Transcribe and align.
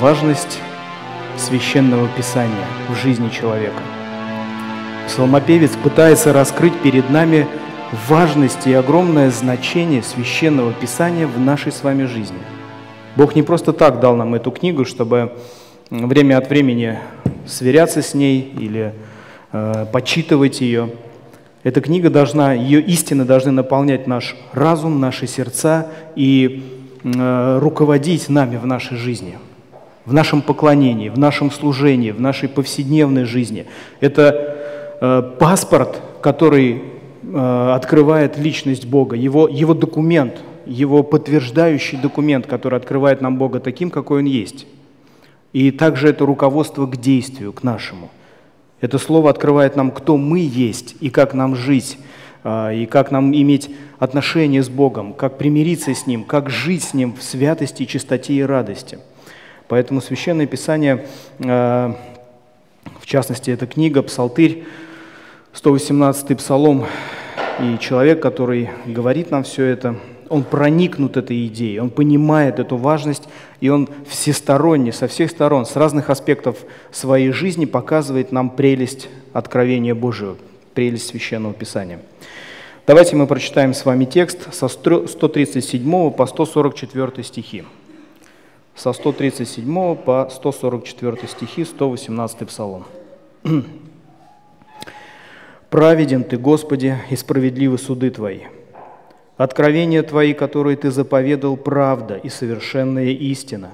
важность 0.00 0.58
священного 1.36 2.08
писания 2.16 2.66
в 2.88 2.94
жизни 2.96 3.28
человека. 3.28 3.82
Псалмопевец 5.06 5.72
пытается 5.82 6.32
раскрыть 6.32 6.74
перед 6.80 7.10
нами 7.10 7.46
важность 8.08 8.66
и 8.66 8.72
огромное 8.72 9.30
значение 9.30 10.02
священного 10.02 10.72
писания 10.72 11.26
в 11.26 11.38
нашей 11.38 11.70
с 11.72 11.82
вами 11.82 12.04
жизни. 12.04 12.38
Бог 13.16 13.34
не 13.34 13.42
просто 13.42 13.72
так 13.72 14.00
дал 14.00 14.16
нам 14.16 14.34
эту 14.34 14.50
книгу, 14.50 14.84
чтобы 14.84 15.32
время 15.90 16.38
от 16.38 16.48
времени 16.48 16.98
сверяться 17.46 18.00
с 18.00 18.14
ней 18.14 18.40
или 18.40 18.94
э, 19.52 19.86
почитывать 19.92 20.60
ее. 20.60 20.90
Эта 21.62 21.80
книга 21.80 22.08
должна, 22.08 22.54
ее 22.54 22.80
истины 22.80 23.24
должны 23.24 23.50
наполнять 23.50 24.06
наш 24.06 24.36
разум, 24.52 25.00
наши 25.00 25.26
сердца 25.26 25.88
и 26.16 26.64
э, 27.02 27.58
руководить 27.60 28.28
нами 28.28 28.56
в 28.56 28.66
нашей 28.66 28.96
жизни, 28.96 29.38
в 30.10 30.12
нашем 30.12 30.42
поклонении, 30.42 31.08
в 31.08 31.18
нашем 31.18 31.52
служении, 31.52 32.10
в 32.10 32.20
нашей 32.20 32.48
повседневной 32.48 33.24
жизни. 33.24 33.66
Это 34.00 34.56
э, 35.00 35.22
паспорт, 35.38 36.02
который 36.20 36.82
э, 37.22 37.72
открывает 37.72 38.36
личность 38.36 38.86
Бога, 38.86 39.14
его, 39.14 39.46
его 39.46 39.72
документ, 39.72 40.42
его 40.66 41.04
подтверждающий 41.04 41.96
документ, 41.96 42.48
который 42.48 42.76
открывает 42.76 43.20
нам 43.20 43.38
Бога 43.38 43.60
таким, 43.60 43.88
какой 43.92 44.18
Он 44.22 44.24
есть. 44.24 44.66
И 45.52 45.70
также 45.70 46.08
это 46.08 46.26
руководство 46.26 46.86
к 46.86 46.96
действию, 46.96 47.52
к 47.52 47.62
нашему. 47.62 48.10
Это 48.80 48.98
слово 48.98 49.30
открывает 49.30 49.76
нам, 49.76 49.92
кто 49.92 50.16
мы 50.16 50.40
есть 50.40 50.96
и 50.98 51.08
как 51.08 51.34
нам 51.34 51.54
жить, 51.54 51.98
а, 52.42 52.72
и 52.72 52.84
как 52.86 53.12
нам 53.12 53.32
иметь 53.32 53.70
отношения 54.00 54.64
с 54.64 54.68
Богом, 54.68 55.12
как 55.12 55.38
примириться 55.38 55.94
с 55.94 56.08
Ним, 56.08 56.24
как 56.24 56.50
жить 56.50 56.82
с 56.82 56.94
Ним 56.94 57.14
в 57.14 57.22
святости, 57.22 57.84
чистоте 57.84 58.32
и 58.32 58.42
радости. 58.42 58.98
Поэтому 59.70 60.00
Священное 60.00 60.46
Писание, 60.46 61.06
а, 61.38 61.96
в 62.98 63.06
частности, 63.06 63.52
эта 63.52 63.68
книга, 63.68 64.02
Псалтырь, 64.02 64.64
118-й 65.54 66.34
Псалом, 66.34 66.86
и 67.60 67.78
человек, 67.78 68.20
который 68.20 68.70
говорит 68.84 69.30
нам 69.30 69.44
все 69.44 69.66
это, 69.66 69.94
он 70.28 70.42
проникнут 70.42 71.16
этой 71.16 71.46
идеей, 71.46 71.78
он 71.78 71.90
понимает 71.90 72.58
эту 72.58 72.76
важность, 72.76 73.28
и 73.60 73.68
он 73.68 73.88
всесторонне, 74.08 74.92
со 74.92 75.06
всех 75.06 75.30
сторон, 75.30 75.64
с 75.64 75.76
разных 75.76 76.10
аспектов 76.10 76.56
своей 76.90 77.30
жизни 77.30 77.64
показывает 77.64 78.32
нам 78.32 78.50
прелесть 78.50 79.08
откровения 79.32 79.94
Божьего, 79.94 80.36
прелесть 80.74 81.06
Священного 81.06 81.54
Писания. 81.54 82.00
Давайте 82.88 83.14
мы 83.14 83.28
прочитаем 83.28 83.72
с 83.72 83.84
вами 83.84 84.04
текст 84.04 84.52
со 84.52 84.66
137 84.66 86.10
по 86.10 86.26
144 86.26 87.22
стихи. 87.22 87.62
Со 88.74 88.92
137 88.92 89.96
по 89.96 90.28
144 90.30 91.28
стихи, 91.28 91.64
118 91.64 92.48
Псалом. 92.48 92.84
«Праведен 95.70 96.24
Ты, 96.24 96.36
Господи, 96.36 96.96
и 97.10 97.16
справедливы 97.16 97.78
суды 97.78 98.10
Твои» 98.10 98.42
Откровения 99.40 100.02
Твои, 100.02 100.34
которые 100.34 100.76
Ты 100.76 100.90
заповедал, 100.90 101.56
правда 101.56 102.16
и 102.16 102.28
совершенная 102.28 103.06
истина. 103.06 103.70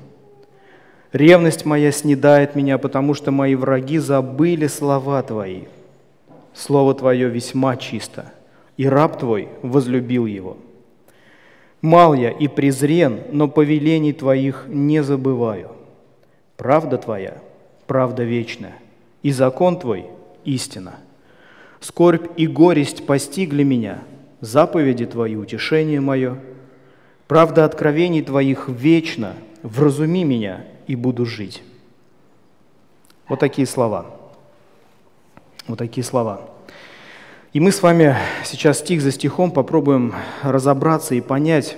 Ревность 1.12 1.64
моя 1.64 1.90
снедает 1.90 2.54
меня, 2.54 2.78
потому 2.78 3.14
что 3.14 3.32
мои 3.32 3.56
враги 3.56 3.98
забыли 3.98 4.68
слова 4.68 5.20
Твои. 5.24 5.62
Слово 6.54 6.94
Твое 6.94 7.28
весьма 7.28 7.76
чисто, 7.76 8.32
и 8.76 8.86
раб 8.86 9.18
Твой 9.18 9.48
возлюбил 9.62 10.26
его. 10.26 10.56
Мал 11.86 12.14
я 12.14 12.30
и 12.30 12.48
презрен, 12.48 13.20
но 13.30 13.46
повелений 13.46 14.12
Твоих 14.12 14.64
не 14.66 15.04
забываю. 15.04 15.70
Правда 16.56 16.98
Твоя– 16.98 17.40
правда 17.86 18.24
вечная, 18.24 18.74
и 19.22 19.30
закон 19.30 19.78
Твой– 19.78 20.06
истина. 20.44 20.96
Скорбь 21.78 22.26
и 22.36 22.48
горесть 22.48 23.06
постигли 23.06 23.62
меня– 23.62 24.02
заповеди 24.40 25.06
Твои, 25.06 25.36
утешение 25.36 26.00
мое. 26.00 26.38
Правда 27.28 27.64
откровений 27.64 28.22
Твоих 28.22 28.68
вечно, 28.68 29.34
вразуми 29.62 30.24
меня, 30.24 30.64
и 30.88 30.96
буду 30.96 31.24
жить. 31.24 31.62
Вот 33.28 33.38
такие 33.38 33.68
слова. 33.68 34.06
Вот 35.68 35.78
такие 35.78 36.02
слова. 36.02 36.50
И 37.56 37.60
мы 37.60 37.72
с 37.72 37.82
вами 37.82 38.14
сейчас 38.44 38.80
стих 38.80 39.00
за 39.00 39.10
стихом 39.10 39.50
попробуем 39.50 40.12
разобраться 40.42 41.14
и 41.14 41.22
понять 41.22 41.74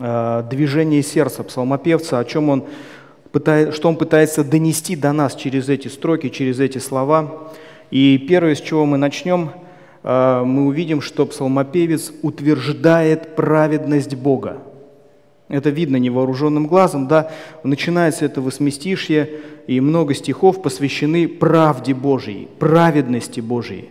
э, 0.00 0.42
движение 0.48 1.02
сердца 1.02 1.42
псалмопевца, 1.42 2.18
о 2.18 2.24
чем 2.24 2.48
он 2.48 2.64
пытает, 3.30 3.74
что 3.74 3.90
он 3.90 3.96
пытается 3.96 4.42
донести 4.42 4.96
до 4.96 5.12
нас 5.12 5.34
через 5.34 5.68
эти 5.68 5.88
строки, 5.88 6.30
через 6.30 6.60
эти 6.60 6.78
слова. 6.78 7.50
И 7.90 8.16
первое, 8.26 8.54
с 8.54 8.60
чего 8.62 8.86
мы 8.86 8.96
начнем– 8.96 9.50
а, 10.02 10.44
мы 10.44 10.66
увидим, 10.66 11.00
что 11.00 11.26
псалмопевец 11.26 12.12
утверждает 12.22 13.36
праведность 13.36 14.14
Бога. 14.14 14.58
Это 15.48 15.70
видно 15.70 15.96
невооруженным 15.96 16.66
глазом, 16.66 17.08
да, 17.08 17.30
начинается 17.62 18.24
это 18.24 18.40
восьмистишье, 18.40 19.28
и 19.66 19.80
много 19.80 20.14
стихов 20.14 20.62
посвящены 20.62 21.28
правде 21.28 21.94
Божьей, 21.94 22.48
праведности 22.58 23.40
Божьей. 23.40 23.90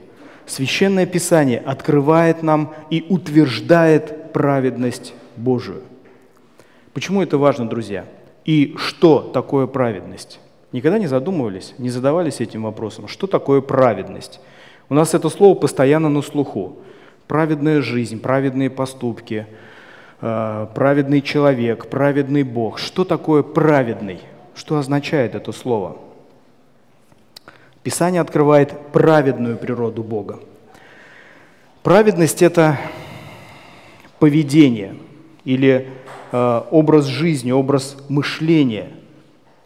Священное 0.51 1.05
Писание 1.05 1.59
открывает 1.59 2.43
нам 2.43 2.73
и 2.89 3.05
утверждает 3.07 4.33
праведность 4.33 5.13
Божию. 5.37 5.81
Почему 6.93 7.21
это 7.21 7.37
важно, 7.37 7.69
друзья? 7.69 8.03
И 8.43 8.75
что 8.75 9.19
такое 9.19 9.65
праведность? 9.65 10.41
Никогда 10.73 10.99
не 10.99 11.07
задумывались, 11.07 11.73
не 11.77 11.89
задавались 11.89 12.41
этим 12.41 12.63
вопросом, 12.63 13.07
что 13.07 13.27
такое 13.27 13.61
праведность? 13.61 14.41
У 14.89 14.93
нас 14.93 15.13
это 15.13 15.29
слово 15.29 15.57
постоянно 15.57 16.09
на 16.09 16.21
слуху. 16.21 16.79
Праведная 17.27 17.81
жизнь, 17.81 18.19
праведные 18.19 18.69
поступки, 18.69 19.47
э, 20.19 20.67
праведный 20.75 21.21
человек, 21.21 21.87
праведный 21.87 22.43
Бог. 22.43 22.77
Что 22.77 23.05
такое 23.05 23.41
праведный? 23.41 24.19
Что 24.53 24.77
означает 24.77 25.33
это 25.33 25.53
слово? 25.53 25.97
Писание 27.83 28.21
открывает 28.21 28.77
праведную 28.91 29.57
природу 29.57 30.03
Бога. 30.03 30.39
Праведность– 31.83 32.41
это 32.43 32.77
поведение 34.19 34.95
или 35.45 35.89
э, 36.31 36.61
образ 36.69 37.05
жизни, 37.05 37.51
образ 37.51 37.97
мышления, 38.07 38.89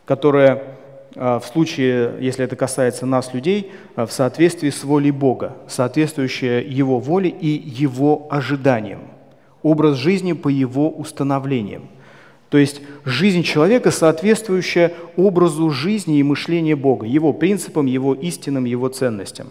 которое 0.05 0.75
а, 1.17 1.39
в 1.39 1.45
случае, 1.45 2.15
если 2.19 2.43
это 2.43 2.55
касается 2.55 3.05
нас, 3.05 3.33
людей, 3.33 3.71
а, 3.95 4.05
в 4.05 4.11
соответствии 4.11 4.69
с 4.69 4.83
волей 4.83 5.11
Бога, 5.11 5.55
соответствующая 5.67 6.61
Его 6.61 6.99
воле 6.99 7.29
и 7.29 7.47
Его 7.47 8.27
ожиданиям. 8.29 9.01
Образ 9.63 9.95
жизни 9.95 10.33
по 10.33 10.49
Его 10.49 10.89
установлениям. 10.89 11.87
То 12.55 12.59
есть 12.59 12.79
жизнь 13.03 13.43
человека, 13.43 13.91
соответствующая 13.91 14.93
образу 15.17 15.69
жизни 15.71 16.19
и 16.19 16.23
мышления 16.23 16.77
Бога, 16.77 17.05
Его 17.05 17.33
принципам, 17.33 17.85
Его 17.85 18.13
истинам, 18.13 18.63
Его 18.63 18.87
ценностям. 18.87 19.49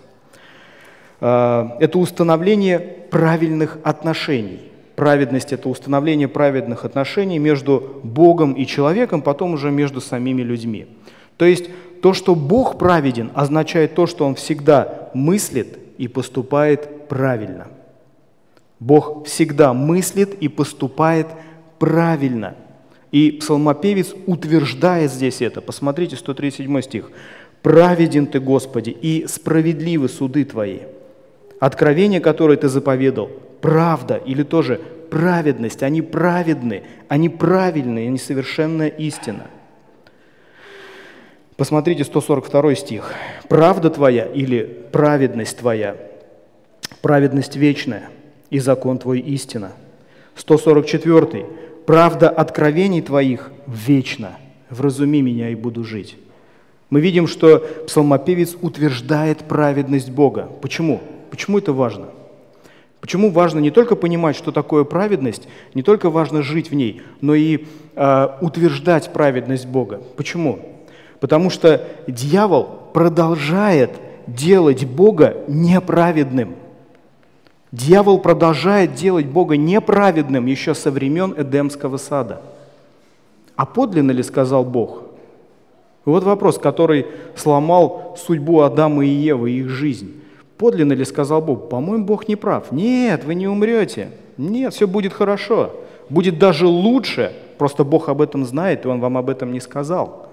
А, 1.21 1.77
это 1.81 1.99
установление 1.99 2.79
правильных 2.79 3.77
отношений. 3.85 4.61
Праведность– 4.97 5.53
это 5.53 5.69
установление 5.69 6.29
праведных 6.29 6.87
отношений 6.87 7.39
между 7.39 8.01
Богом 8.03 8.55
и 8.55 8.65
человеком, 8.65 9.21
потом 9.21 9.53
уже 9.53 9.71
между 9.71 10.01
самими 10.01 10.41
людьми. 10.41 10.87
То 11.37 11.45
есть 11.45 11.69
то, 12.01 12.15
что 12.15 12.35
Бог 12.35 12.79
праведен, 12.79 13.31
означает 13.35 13.95
то, 13.95 14.07
что 14.07 14.25
Он 14.25 14.35
всегда 14.35 15.11
мыслит 15.13 15.79
и 15.99 16.09
поступает 16.09 17.07
правильно. 17.09 17.67
Бог 18.81 19.27
всегда 19.27 19.75
мыслит 19.75 20.33
и 20.41 20.49
поступает 20.49 21.27
правильно. 21.79 22.55
И 23.15 23.31
псалмопевец 23.31 24.13
утверждает 24.27 25.13
здесь 25.13 25.41
это. 25.41 25.61
Посмотрите, 25.61 26.17
137 26.17 26.81
стих. 26.83 27.13
«Праведен 27.63 28.27
ты, 28.27 28.41
Господи, 28.41 28.91
и 28.91 29.27
справедливы 29.29 30.09
суды 30.09 30.45
Твои». 30.45 30.81
Откровение, 31.61 32.19
которое 32.19 32.57
Ты 32.57 32.67
заповедал, 32.67 33.31
правда 33.61 34.17
или 34.17 34.43
тоже 34.43 34.81
праведность. 35.13 35.85
Они 35.85 36.03
праведны, 36.03 36.83
они 37.07 37.29
правильные, 37.29 38.09
они 38.09 38.19
совершенная 38.19 38.89
истина. 38.89 39.47
Посмотрите 41.57 42.03
142 42.03 42.75
стих. 42.75 43.15
«Правда 43.49 43.91
твоя 43.91 44.25
или 44.25 44.65
праведность 44.91 45.59
твоя, 45.59 45.97
праведность 47.01 47.55
вечная, 47.55 48.11
и 48.51 48.59
закон 48.59 48.99
твой 48.99 49.21
истина». 49.21 49.71
144. 50.35 51.47
«Правда 51.87 52.29
откровений 52.29 53.03
твоих 53.03 53.51
вечна, 53.67 54.39
вразуми 54.71 55.21
меня 55.21 55.51
и 55.51 55.55
буду 55.55 55.85
жить». 55.85 56.17
Мы 56.91 57.01
видим, 57.01 57.27
что 57.27 57.59
псалмопевец 57.87 58.57
утверждает 58.61 59.39
праведность 59.39 60.11
Бога. 60.11 60.49
Почему? 60.63 61.01
Почему 61.31 61.59
это 61.59 61.73
важно? 61.73 62.07
Почему 63.01 63.31
важно 63.31 63.59
не 63.59 63.71
только 63.71 63.97
понимать, 63.97 64.37
что 64.37 64.53
такое 64.53 64.85
праведность, 64.85 65.49
не 65.75 65.83
только 65.83 66.09
важно 66.09 66.43
жить 66.43 66.71
в 66.71 66.75
ней, 66.75 67.03
но 67.21 67.35
и 67.35 67.67
э, 67.97 68.29
утверждать 68.41 69.13
праведность 69.13 69.67
Бога. 69.67 70.01
Почему? 70.17 70.61
Потому 71.21 71.51
что 71.51 71.85
дьявол 72.07 72.91
продолжает 72.95 73.91
делать 74.27 74.87
Бога 74.87 75.37
неправедным. 75.49 76.55
Дьявол 77.75 78.21
продолжает 78.21 78.95
делать 78.95 79.27
Бога 79.27 79.57
неправедным 79.57 80.47
еще 80.47 80.75
со 80.75 80.93
времен 80.93 81.35
Эдемского 81.37 81.97
сада. 81.97 82.41
А 83.57 83.67
подлинно 83.67 84.13
ли 84.13 84.23
сказал 84.23 84.65
Бог? 84.65 85.03
Вот 86.05 86.23
вопрос, 86.23 86.57
который 86.57 87.07
сломал 87.35 88.17
судьбу 88.17 88.61
Адама 88.61 89.05
и 89.05 89.09
Евы 89.09 89.51
их 89.51 89.71
жизнь. 89.71 90.23
Подлинно 90.57 90.93
ли 90.93 91.05
сказал 91.05 91.43
Бог? 91.43 91.69
По-моему, 91.69 92.05
Бог 92.05 92.29
не 92.29 92.37
прав. 92.37 92.71
Нет, 92.71 93.25
вы 93.25 93.35
не 93.35 93.49
умрете. 93.49 94.11
Нет, 94.37 94.73
все 94.73 94.87
будет 94.87 95.13
хорошо. 95.13 95.73
Будет 96.09 96.39
даже 96.39 96.69
лучше. 96.69 97.33
Просто 97.59 97.83
Бог 97.83 98.09
об 98.09 98.21
этом 98.21 98.45
знает, 98.45 98.85
и 98.85 98.89
Он 98.89 99.01
вам 99.01 99.19
об 99.19 99.29
этом 99.29 99.51
не 99.53 99.59
сказал. 99.59 100.29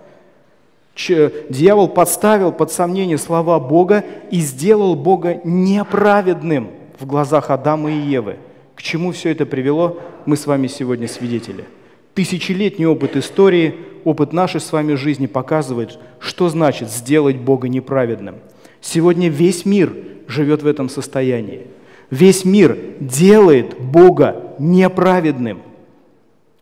Дьявол 0.95 1.87
подставил 1.87 2.51
под 2.51 2.71
сомнение 2.71 3.17
слова 3.17 3.59
Бога 3.59 4.03
и 4.29 4.41
сделал 4.41 4.93
Бога 4.93 5.41
неправедным 5.43 6.67
в 7.01 7.05
глазах 7.07 7.49
Адама 7.49 7.91
и 7.91 7.97
Евы. 7.97 8.37
К 8.75 8.81
чему 8.81 9.11
все 9.11 9.31
это 9.31 9.45
привело, 9.45 9.99
мы 10.25 10.37
с 10.37 10.45
вами 10.45 10.67
сегодня 10.67 11.07
свидетели. 11.07 11.65
Тысячелетний 12.13 12.85
опыт 12.85 13.15
истории, 13.15 13.75
опыт 14.03 14.33
нашей 14.33 14.61
с 14.61 14.71
вами 14.71 14.93
жизни 14.93 15.25
показывает, 15.25 15.97
что 16.19 16.49
значит 16.49 16.89
сделать 16.89 17.37
Бога 17.37 17.67
неправедным. 17.67 18.35
Сегодня 18.81 19.29
весь 19.29 19.65
мир 19.65 19.93
живет 20.27 20.61
в 20.61 20.67
этом 20.67 20.89
состоянии. 20.89 21.67
Весь 22.09 22.45
мир 22.45 22.77
делает 22.99 23.79
Бога 23.79 24.55
неправедным. 24.59 25.61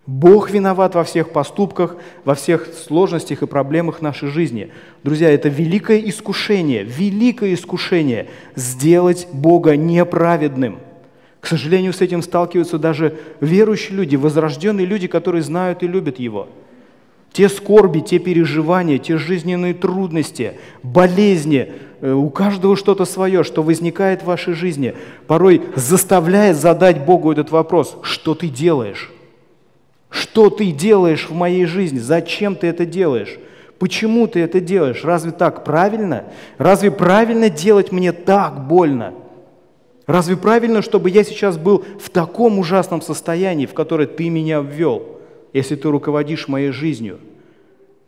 Бог 0.10 0.50
виноват 0.50 0.96
во 0.96 1.04
всех 1.04 1.30
поступках, 1.30 1.96
во 2.26 2.34
всех 2.34 2.68
сложностях 2.74 3.44
и 3.44 3.46
проблемах 3.46 4.02
нашей 4.02 4.30
жизни. 4.30 4.72
Друзья, 5.04 5.30
это 5.30 5.50
великое 5.50 6.00
искушение, 6.00 6.84
великое 6.84 7.54
искушение 7.54 8.28
сделать 8.56 9.28
Бога 9.32 9.76
неправедным. 9.76 10.80
К 11.40 11.46
сожалению, 11.46 11.94
с 11.94 12.02
этим 12.02 12.24
сталкиваются 12.24 12.80
даже 12.80 13.20
верующие 13.40 13.98
люди, 13.98 14.16
возрожденные 14.16 14.88
люди, 14.88 15.06
которые 15.06 15.44
знают 15.44 15.84
и 15.84 15.88
любят 15.88 16.18
Его– 16.18 16.50
те 17.32 17.48
скорби, 17.48 18.00
те 18.00 18.18
переживания, 18.18 18.98
те 18.98 19.20
жизненные 19.20 19.76
трудности, 19.76 20.54
болезни, 20.82 21.72
э, 22.02 22.12
у 22.12 22.32
каждого 22.32 22.76
что-то 22.76 23.06
свое, 23.06 23.44
что 23.44 23.62
возникает 23.62 24.24
в 24.24 24.26
вашей 24.26 24.56
жизни, 24.56 24.96
порой 25.28 25.62
заставляет 25.76 26.58
задать 26.58 27.06
Богу 27.06 27.32
этот 27.32 27.52
вопрос, 27.52 27.98
что 28.02 28.34
ты 28.34 28.48
делаешь? 28.48 29.12
Что 30.10 30.50
ты 30.50 30.72
делаешь 30.72 31.30
в 31.30 31.34
моей 31.34 31.66
жизни? 31.66 32.00
Зачем 32.00 32.56
ты 32.56 32.68
это 32.68 32.86
делаешь? 32.86 33.38
Почему 33.78 34.28
ты 34.28 34.40
это 34.42 34.60
делаешь? 34.60 35.04
Разве 35.04 35.32
так 35.32 35.64
правильно? 35.64 36.26
Разве 36.58 36.92
правильно 36.92 37.50
делать 37.50 37.92
мне 37.92 38.12
так 38.12 38.68
больно? 38.68 39.14
Разве 40.08 40.36
правильно, 40.38 40.82
чтобы 40.82 41.10
я 41.10 41.24
сейчас 41.24 41.58
был 41.58 41.86
в 42.00 42.10
таком 42.10 42.60
ужасном 42.60 43.02
состоянии, 43.02 43.68
в 43.68 43.74
которое 43.74 44.08
ты 44.08 44.30
меня 44.30 44.60
ввел? 44.60 45.20
если 45.54 45.76
ты 45.76 45.90
руководишь 45.90 46.48
моей 46.48 46.72
жизнью. 46.72 47.20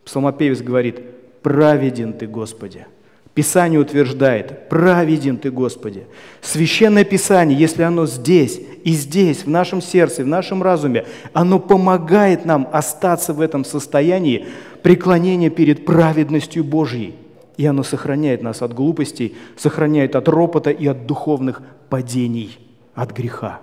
Псалмопевец 0.06 0.62
говорит, 0.62 1.02
праведен 1.42 2.14
ты, 2.14 2.28
Господи. 2.28 2.86
Писание 3.34 3.80
утверждает, 3.80 4.68
праведен 4.68 5.38
ты, 5.38 5.52
Господи. 5.52 6.04
Священное 6.42 7.06
Писание, 7.06 7.58
если 7.58 7.84
оно 7.84 8.06
здесь 8.06 8.60
и 8.84 8.92
здесь, 8.92 9.46
в 9.46 9.50
нашем 9.50 9.82
сердце, 9.82 10.24
в 10.24 10.28
нашем 10.28 10.62
разуме, 10.62 11.06
оно 11.32 11.58
помогает 11.60 12.44
нам 12.44 12.68
остаться 12.74 13.34
в 13.34 13.40
этом 13.40 13.64
состоянии 13.64 14.48
преклонения 14.84 15.50
перед 15.50 15.86
праведностью 15.86 16.66
Божьей. 16.66 17.16
И 17.56 17.66
оно 17.66 17.84
сохраняет 17.84 18.42
нас 18.42 18.62
от 18.62 18.74
глупостей, 18.74 19.36
сохраняет 19.56 20.16
от 20.16 20.28
ропота 20.28 20.72
и 20.72 20.86
от 20.88 21.06
духовных 21.06 21.62
падений, 21.90 22.58
от 22.96 23.12
греха. 23.16 23.62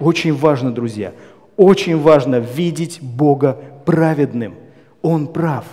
Очень 0.00 0.34
важно, 0.34 0.72
друзья, 0.72 1.12
очень 1.56 1.98
важно 1.98 2.36
видеть 2.36 3.00
Бога 3.02 3.58
праведным. 3.84 4.54
Он 5.02 5.26
прав. 5.26 5.64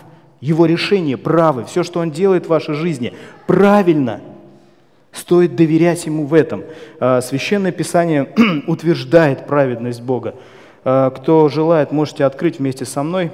Его 0.44 0.66
решения 0.66 1.16
правы. 1.16 1.64
Все, 1.64 1.84
что 1.84 2.02
Он 2.02 2.12
делает 2.12 2.48
в 2.48 2.50
вашей 2.50 2.76
жизни, 2.76 3.14
правильно. 3.48 4.20
Стоит 5.14 5.56
доверять 5.56 6.06
Ему 6.06 6.26
в 6.26 6.34
этом. 6.34 6.66
А, 7.00 7.22
Священное 7.22 7.72
Писание 7.72 8.28
утверждает 8.68 9.48
праведность 9.48 10.02
Бога. 10.02 10.36
А, 10.84 11.12
кто 11.12 11.48
желает, 11.48 11.94
можете 11.94 12.26
открыть 12.26 12.60
вместе 12.60 12.84
со 12.84 13.04
мной. 13.04 13.32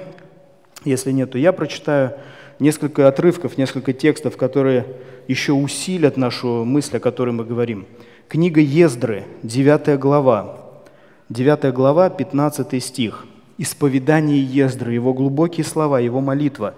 Если 0.84 1.10
нет, 1.10 1.32
то 1.32 1.38
я 1.38 1.50
прочитаю 1.50 2.12
несколько 2.60 3.08
отрывков, 3.08 3.58
несколько 3.58 3.92
текстов, 3.92 4.36
которые 4.36 4.86
еще 5.26 5.52
усилят 5.52 6.16
нашу 6.16 6.64
мысль, 6.64 6.98
о 6.98 7.00
которой 7.00 7.30
мы 7.30 7.44
говорим. 7.44 7.86
Книга 8.28 8.60
Ездры, 8.60 9.24
9 9.42 9.98
глава, 9.98 10.60
9 11.28 11.74
глава, 11.74 12.08
15 12.08 12.80
стих. 12.80 13.26
Исповедание 13.58 14.40
Ездры, 14.40 14.92
его 14.92 15.12
глубокие 15.12 15.64
слова, 15.64 15.98
его 15.98 16.20
молитва. 16.20 16.74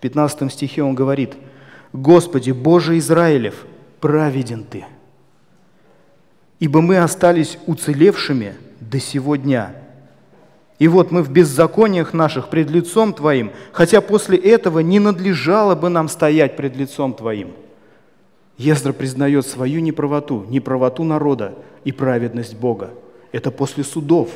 В 0.00 0.02
15 0.02 0.50
стихе 0.50 0.82
он 0.82 0.94
говорит, 0.94 1.34
«Господи, 1.92 2.52
Боже 2.52 2.96
Израилев, 2.96 3.66
праведен 4.00 4.64
Ты, 4.64 4.86
ибо 6.58 6.80
мы 6.80 6.96
остались 6.96 7.58
уцелевшими 7.66 8.54
до 8.80 8.98
сего 8.98 9.36
дня. 9.36 9.74
И 10.78 10.88
вот 10.88 11.10
мы 11.10 11.22
в 11.22 11.30
беззакониях 11.30 12.14
наших 12.14 12.48
пред 12.48 12.70
лицом 12.70 13.12
Твоим, 13.12 13.52
хотя 13.72 14.00
после 14.00 14.38
этого 14.38 14.78
не 14.78 15.00
надлежало 15.00 15.74
бы 15.74 15.90
нам 15.90 16.08
стоять 16.08 16.56
пред 16.56 16.76
лицом 16.76 17.12
Твоим». 17.12 17.50
Ездра 18.56 18.94
признает 18.94 19.46
свою 19.46 19.82
неправоту, 19.82 20.46
неправоту 20.48 21.04
народа 21.04 21.56
и 21.84 21.92
праведность 21.92 22.56
Бога. 22.56 22.88
Это 23.32 23.50
после 23.50 23.84
судов, 23.84 24.30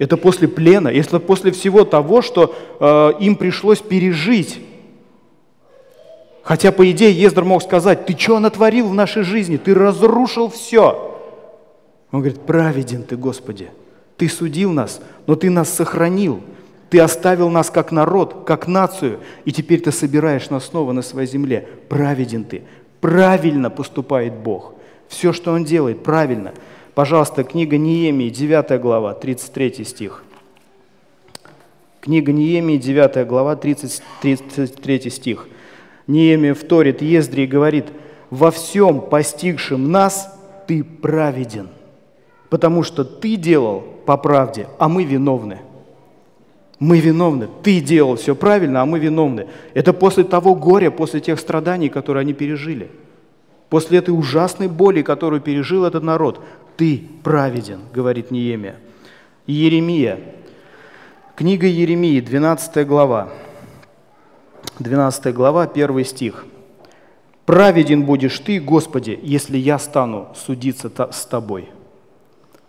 это 0.00 0.16
после 0.16 0.48
плена, 0.48 0.88
это 0.88 1.20
после 1.20 1.52
всего 1.52 1.84
того, 1.84 2.20
что 2.20 2.52
э, 2.80 3.12
им 3.20 3.36
пришлось 3.36 3.78
пережить. 3.78 4.60
Хотя, 6.44 6.72
по 6.72 6.88
идее, 6.90 7.10
Ездр 7.10 7.42
мог 7.42 7.62
сказать, 7.62 8.04
ты 8.04 8.16
что 8.16 8.38
натворил 8.38 8.88
в 8.88 8.94
нашей 8.94 9.22
жизни? 9.22 9.56
Ты 9.56 9.74
разрушил 9.74 10.50
все. 10.50 11.18
Он 12.12 12.20
говорит, 12.20 12.42
праведен 12.42 13.02
ты, 13.02 13.16
Господи. 13.16 13.70
Ты 14.18 14.28
судил 14.28 14.70
нас, 14.70 15.00
но 15.26 15.36
ты 15.36 15.48
нас 15.48 15.70
сохранил. 15.70 16.42
Ты 16.90 17.00
оставил 17.00 17.48
нас 17.48 17.70
как 17.70 17.90
народ, 17.90 18.44
как 18.44 18.68
нацию, 18.68 19.20
и 19.44 19.52
теперь 19.52 19.80
ты 19.80 19.90
собираешь 19.90 20.50
нас 20.50 20.66
снова 20.66 20.92
на 20.92 21.02
своей 21.02 21.26
земле. 21.26 21.66
Праведен 21.88 22.44
ты. 22.44 22.62
Правильно 23.00 23.70
поступает 23.70 24.34
Бог. 24.34 24.74
Все, 25.08 25.32
что 25.32 25.50
Он 25.50 25.64
делает, 25.64 26.02
правильно. 26.02 26.52
Пожалуйста, 26.94 27.42
книга 27.42 27.78
Неемии, 27.78 28.28
9 28.28 28.80
глава, 28.80 29.14
33 29.14 29.84
стих. 29.84 30.22
Книга 32.00 32.32
Неемии, 32.32 32.76
9 32.76 33.26
глава, 33.26 33.56
30, 33.56 34.02
33 34.20 35.10
стих. 35.10 35.48
Неемия 36.06 36.54
вторит 36.54 37.02
Ездре 37.02 37.44
и 37.44 37.48
говорит, 37.48 37.86
«Во 38.30 38.50
всем 38.50 39.00
постигшем 39.00 39.90
нас 39.90 40.38
ты 40.66 40.84
праведен, 40.84 41.68
потому 42.50 42.82
что 42.82 43.04
ты 43.04 43.36
делал 43.36 43.82
по 44.06 44.16
правде, 44.16 44.68
а 44.78 44.88
мы 44.88 45.04
виновны». 45.04 45.60
Мы 46.80 46.98
виновны. 46.98 47.48
Ты 47.62 47.80
делал 47.80 48.16
все 48.16 48.34
правильно, 48.34 48.82
а 48.82 48.84
мы 48.84 48.98
виновны. 48.98 49.46
Это 49.74 49.92
после 49.92 50.24
того 50.24 50.54
горя, 50.54 50.90
после 50.90 51.20
тех 51.20 51.38
страданий, 51.38 51.88
которые 51.88 52.22
они 52.22 52.34
пережили. 52.34 52.90
После 53.70 53.98
этой 53.98 54.10
ужасной 54.10 54.68
боли, 54.68 55.02
которую 55.02 55.40
пережил 55.40 55.84
этот 55.84 56.02
народ, 56.02 56.40
ты 56.76 57.02
праведен, 57.22 57.80
говорит 57.92 58.30
Неемия. 58.30 58.76
Еремия. 59.46 60.18
Книга 61.36 61.66
Еремии, 61.66 62.20
12 62.20 62.86
глава. 62.86 63.30
12 64.78 65.32
глава, 65.32 65.62
1 65.62 66.04
стих. 66.04 66.46
«Праведен 67.46 68.04
будешь 68.04 68.38
ты, 68.40 68.60
Господи, 68.60 69.18
если 69.22 69.56
я 69.56 69.78
стану 69.78 70.28
судиться 70.34 70.90
с 71.12 71.26
тобой». 71.26 71.68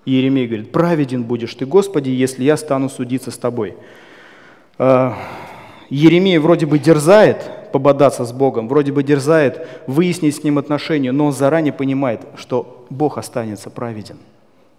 Еремей 0.05 0.45
говорит, 0.45 0.71
праведен 0.71 1.24
будешь 1.24 1.55
ты, 1.55 1.65
Господи, 1.65 2.09
если 2.09 2.43
я 2.43 2.57
стану 2.57 2.89
судиться 2.89 3.31
с 3.31 3.38
тобой. 3.38 3.75
А, 4.77 5.17
Еремей 5.89 6.38
вроде 6.38 6.67
бы 6.67 6.77
дерзает 6.77 7.71
пободаться 7.71 8.24
с 8.24 8.31
Богом, 8.31 8.67
вроде 8.67 8.91
бы 8.91 9.01
дерзает 9.01 9.67
выяснить 9.88 10.35
с 10.35 10.43
Ним 10.43 10.59
отношения, 10.59 11.12
но 11.12 11.25
он 11.25 11.33
заранее 11.33 11.74
понимает, 11.74 12.21
что 12.35 12.85
Бог 12.91 13.17
останется 13.17 13.71
праведен. 13.71 14.17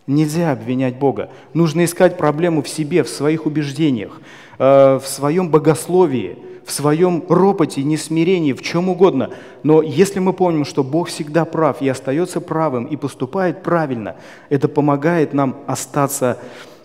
Нельзя 0.06 0.52
обвинять 0.52 0.96
Бога. 0.96 1.30
Нужно 1.52 1.84
искать 1.84 2.16
проблему 2.16 2.62
в 2.62 2.68
себе, 2.68 3.02
в 3.02 3.08
своих 3.08 3.46
убеждениях, 3.46 4.20
э, 4.58 5.00
в 5.02 5.06
своем 5.08 5.50
богословии, 5.50 6.38
в 6.66 6.72
своем 6.72 7.24
ропоте, 7.28 7.84
несмирении, 7.84 8.52
в 8.52 8.60
чем 8.60 8.88
угодно. 8.88 9.30
Но 9.62 9.82
если 9.82 10.18
мы 10.18 10.32
помним, 10.32 10.64
что 10.64 10.82
Бог 10.82 11.08
всегда 11.08 11.44
прав 11.44 11.80
и 11.80 11.88
остается 11.88 12.40
правым 12.40 12.86
и 12.86 12.96
поступает 12.96 13.62
правильно, 13.62 14.16
это 14.48 14.66
помогает 14.66 15.32
нам 15.32 15.58
остаться 15.68 16.38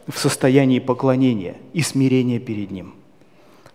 в 0.08 0.20
состоянии 0.20 0.78
поклонения 0.78 1.56
и 1.74 1.82
смирения 1.82 2.38
перед 2.40 2.70
Ним. 2.70 2.94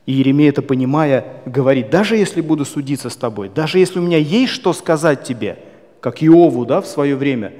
И 0.06 0.12
Еремей 0.12 0.48
это 0.48 0.62
понимая, 0.62 1.42
говорит, 1.44 1.90
даже 1.90 2.16
если 2.16 2.40
буду 2.40 2.64
судиться 2.64 3.10
с 3.10 3.16
тобой, 3.16 3.48
даже 3.48 3.80
если 3.80 3.98
у 3.98 4.02
меня 4.02 4.18
есть 4.18 4.52
что 4.52 4.72
сказать 4.72 5.24
тебе, 5.24 5.58
как 6.00 6.22
Иову 6.22 6.64
да, 6.64 6.80
в 6.80 6.86
свое 6.86 7.16
время, 7.16 7.52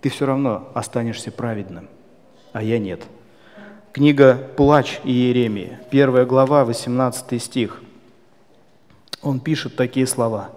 ты 0.00 0.08
все 0.08 0.26
равно 0.26 0.68
останешься 0.74 1.30
праведным, 1.30 1.88
а 2.52 2.64
я 2.64 2.80
нет. 2.80 3.02
Книга 3.92 4.40
«Плач 4.56 4.98
Иеремии», 5.04 5.78
первая 5.92 6.24
глава, 6.24 6.64
18 6.64 7.40
стих– 7.40 7.80
он 9.22 9.40
пишет 9.40 9.76
такие 9.76 10.06
слова. 10.06 10.50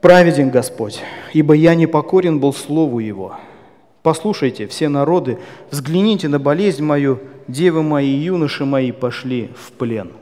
«Праведен 0.00 0.50
Господь, 0.50 1.00
ибо 1.34 1.54
я 1.54 1.74
не 1.74 1.86
покорен 1.86 2.40
был 2.40 2.54
Слову 2.54 3.00
Его. 3.00 3.36
Послушайте, 4.02 4.66
все 4.66 4.88
народы, 4.88 5.38
взгляните 5.70 6.28
на 6.28 6.38
болезнь 6.38 6.82
мою, 6.82 7.18
девы 7.48 7.82
мои 7.82 8.08
и 8.08 8.18
юноши 8.18 8.64
мои 8.64 8.92
пошли 8.92 9.50
в 9.54 9.72
плен». 9.72 10.12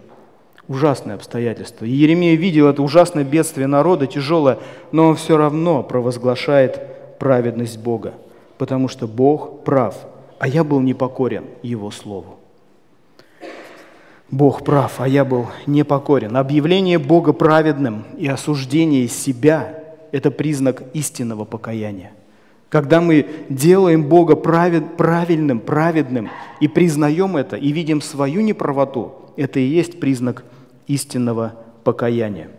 Ужасное 0.66 1.14
обстоятельство. 1.14 1.84
И 1.86 1.90
Еремея 1.90 2.36
видел 2.36 2.68
это 2.68 2.82
ужасное 2.82 3.24
бедствие 3.24 3.66
народа, 3.66 4.06
тяжелое, 4.06 4.58
но 4.92 5.08
он 5.08 5.16
все 5.16 5.36
равно 5.36 5.82
провозглашает 5.82 7.18
праведность 7.18 7.78
Бога, 7.78 8.14
потому 8.58 8.88
что 8.88 9.06
Бог 9.06 9.64
прав, 9.64 9.96
а 10.38 10.46
я 10.46 10.64
был 10.64 10.80
непокорен 10.80 11.44
Его 11.62 11.90
Слову. 11.90 12.37
Бог 14.30 14.62
прав, 14.62 15.00
а 15.00 15.08
я 15.08 15.24
был 15.24 15.46
непокорен. 15.66 16.36
Объявление 16.36 16.98
Бога 16.98 17.32
праведным 17.32 18.04
и 18.18 18.28
осуждение 18.28 19.08
себя– 19.08 19.82
это 20.12 20.30
признак 20.30 20.82
истинного 20.92 21.44
покаяния. 21.46 22.12
Когда 22.68 23.00
мы 23.00 23.26
делаем 23.48 24.04
Бога 24.04 24.36
правед, 24.36 24.98
правильным, 24.98 25.60
праведным 25.60 26.28
и 26.60 26.68
признаем 26.68 27.38
это, 27.38 27.56
и 27.56 27.72
видим 27.72 28.02
свою 28.02 28.42
неправоту, 28.42 29.14
это 29.36 29.60
и 29.60 29.66
есть 29.66 29.98
признак 29.98 30.44
истинного 30.86 31.54
покаяния. 31.82 32.50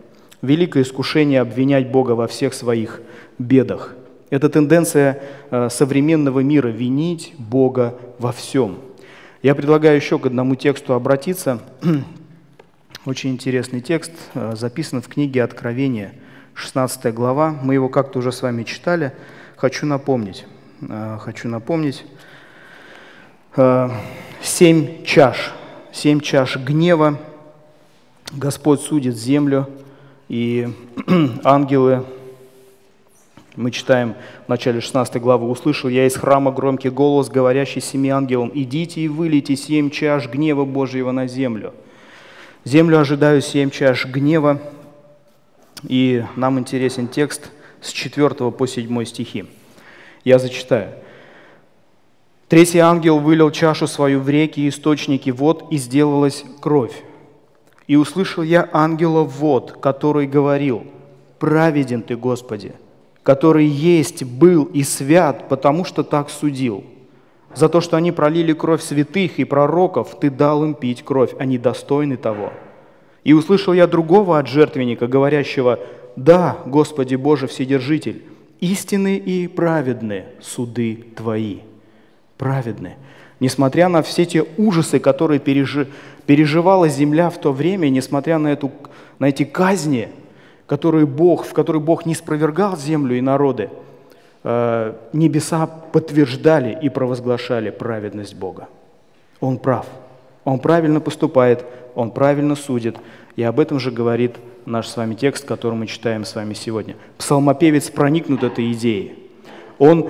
Великое 0.42 0.82
искушение 0.82 1.40
обвинять 1.40 1.92
Бога 1.92 2.12
во 2.12 2.26
всех 2.26 2.54
своих 2.54 3.00
бедах. 3.38 3.94
Это 4.30 4.48
тенденция 4.48 5.22
э, 5.50 5.68
современного 5.70 6.40
мира– 6.40 6.68
винить 6.68 7.32
Бога 7.38 7.94
во 8.18 8.32
всем– 8.32 8.78
я 9.42 9.54
предлагаю 9.54 9.96
еще 9.96 10.18
к 10.18 10.26
одному 10.26 10.54
тексту 10.54 10.92
обратиться. 10.92 11.60
Очень 13.06 13.30
интересный 13.30 13.80
текст, 13.80 14.12
э, 14.34 14.54
записан 14.54 15.00
в 15.00 15.08
книге 15.08 15.42
Откровения, 15.42 16.12
16 16.52 17.14
глава. 17.14 17.56
Мы 17.62 17.74
его 17.74 17.88
как-то 17.88 18.18
уже 18.18 18.32
с 18.32 18.42
вами 18.42 18.64
читали. 18.64 19.14
Хочу 19.56 19.86
напомнить. 19.86 20.44
Э, 20.82 21.16
хочу 21.18 21.48
напомнить. 21.48 22.04
Э, 23.56 23.88
семь 24.42 25.04
чаш. 25.04 25.52
Семь 25.90 26.20
чаш 26.20 26.56
гнева. 26.58 27.18
Господь 28.32 28.82
судит 28.82 29.16
землю, 29.16 29.70
и 30.28 30.68
ангелы 31.44 32.04
мы 33.60 33.70
читаем 33.72 34.14
в 34.46 34.48
начале 34.48 34.80
16 34.80 35.20
главы, 35.20 35.46
«Услышал 35.46 35.90
я 35.90 36.06
из 36.06 36.16
храма 36.16 36.50
громкий 36.50 36.88
голос, 36.88 37.28
говорящий 37.28 37.82
семи 37.82 38.08
ангелам, 38.08 38.50
«Идите 38.54 39.02
и 39.02 39.08
вылейте 39.08 39.54
семь 39.54 39.90
чаш 39.90 40.28
гнева 40.28 40.64
Божьего 40.64 41.10
на 41.10 41.26
землю». 41.26 41.74
Землю 42.64 43.00
ожидаю 43.00 43.42
семь 43.42 43.68
чаш 43.68 44.06
гнева, 44.06 44.62
и 45.86 46.24
нам 46.36 46.58
интересен 46.58 47.06
текст 47.06 47.50
с 47.82 47.92
4 47.92 48.50
по 48.50 48.66
7 48.66 49.04
стихи. 49.04 49.44
Я 50.24 50.38
зачитаю. 50.38 50.94
«Третий 52.48 52.78
ангел 52.78 53.18
вылил 53.18 53.50
чашу 53.50 53.86
свою 53.86 54.20
в 54.20 54.28
реки 54.30 54.60
и 54.60 54.70
источники 54.70 55.28
вод, 55.28 55.66
и 55.70 55.76
сделалась 55.76 56.44
кровь. 56.62 57.04
И 57.86 57.96
услышал 57.96 58.42
я 58.42 58.66
ангела 58.72 59.22
вод, 59.22 59.72
который 59.82 60.26
говорил, 60.26 60.86
«Праведен 61.38 62.00
ты, 62.02 62.16
Господи, 62.16 62.72
который 63.22 63.66
есть, 63.66 64.24
был 64.24 64.64
и 64.64 64.82
свят, 64.82 65.48
потому 65.48 65.84
что 65.84 66.02
так 66.02 66.30
судил. 66.30 66.84
За 67.54 67.68
то, 67.68 67.80
что 67.80 67.96
они 67.96 68.12
пролили 68.12 68.52
кровь 68.52 68.82
святых 68.82 69.38
и 69.38 69.44
пророков, 69.44 70.18
ты 70.18 70.30
дал 70.30 70.64
им 70.64 70.74
пить 70.74 71.02
кровь, 71.04 71.34
они 71.38 71.58
достойны 71.58 72.16
того. 72.16 72.52
И 73.24 73.32
услышал 73.32 73.74
я 73.74 73.86
другого 73.86 74.38
от 74.38 74.46
жертвенника, 74.46 75.06
говорящего, 75.06 75.78
«Да, 76.16 76.58
Господи 76.64 77.16
Боже 77.16 77.46
Вседержитель, 77.46 78.22
истинны 78.60 79.16
и 79.16 79.46
праведны 79.48 80.24
суды 80.40 81.04
Твои». 81.16 81.58
Праведны. 82.38 82.96
Несмотря 83.38 83.88
на 83.88 84.02
все 84.02 84.24
те 84.24 84.46
ужасы, 84.56 84.98
которые 84.98 85.40
пережи, 85.40 85.88
переживала 86.26 86.88
земля 86.88 87.30
в 87.30 87.38
то 87.38 87.52
время, 87.52 87.88
несмотря 87.88 88.38
на, 88.38 88.48
эту, 88.48 88.70
на 89.18 89.28
эти 89.28 89.44
казни– 89.44 90.08
которые 90.70 91.04
Бог, 91.04 91.46
в 91.46 91.52
которые 91.52 91.82
Бог 91.82 92.06
не 92.06 92.14
спровергал 92.14 92.76
землю 92.76 93.18
и 93.18 93.20
народы, 93.20 93.70
э, 94.44 94.94
небеса 95.12 95.66
подтверждали 95.66 96.78
и 96.80 96.88
провозглашали 96.88 97.70
праведность 97.70 98.36
Бога. 98.36 98.68
Он 99.40 99.58
прав. 99.58 99.86
Он 100.44 100.60
правильно 100.60 101.00
поступает, 101.00 101.64
он 101.96 102.12
правильно 102.12 102.54
судит. 102.54 102.96
И 103.34 103.42
об 103.42 103.58
этом 103.58 103.80
же 103.80 103.90
говорит 103.90 104.36
наш 104.64 104.86
с 104.86 104.96
вами 104.96 105.16
текст, 105.16 105.44
который 105.44 105.74
мы 105.74 105.88
читаем 105.88 106.24
с 106.24 106.36
вами 106.36 106.54
сегодня. 106.54 106.94
Псалмопевец 107.18 107.90
проникнут 107.90 108.44
этой 108.44 108.70
идеей. 108.70 109.18
Он 109.80 110.08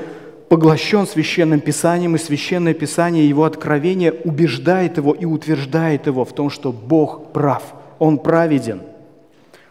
поглощен 0.51 1.07
священным 1.07 1.61
писанием, 1.61 2.17
и 2.17 2.19
священное 2.19 2.75
писание, 2.75 3.27
его 3.27 3.45
откровение 3.45 4.13
убеждает 4.13 4.99
его 4.99 5.15
и 5.15 5.25
утверждает 5.25 6.07
его 6.07 6.27
в 6.27 6.35
том, 6.35 6.51
что 6.51 6.71
Бог 6.71 7.33
прав, 7.33 7.63
Он 7.99 8.19
праведен– 8.19 8.83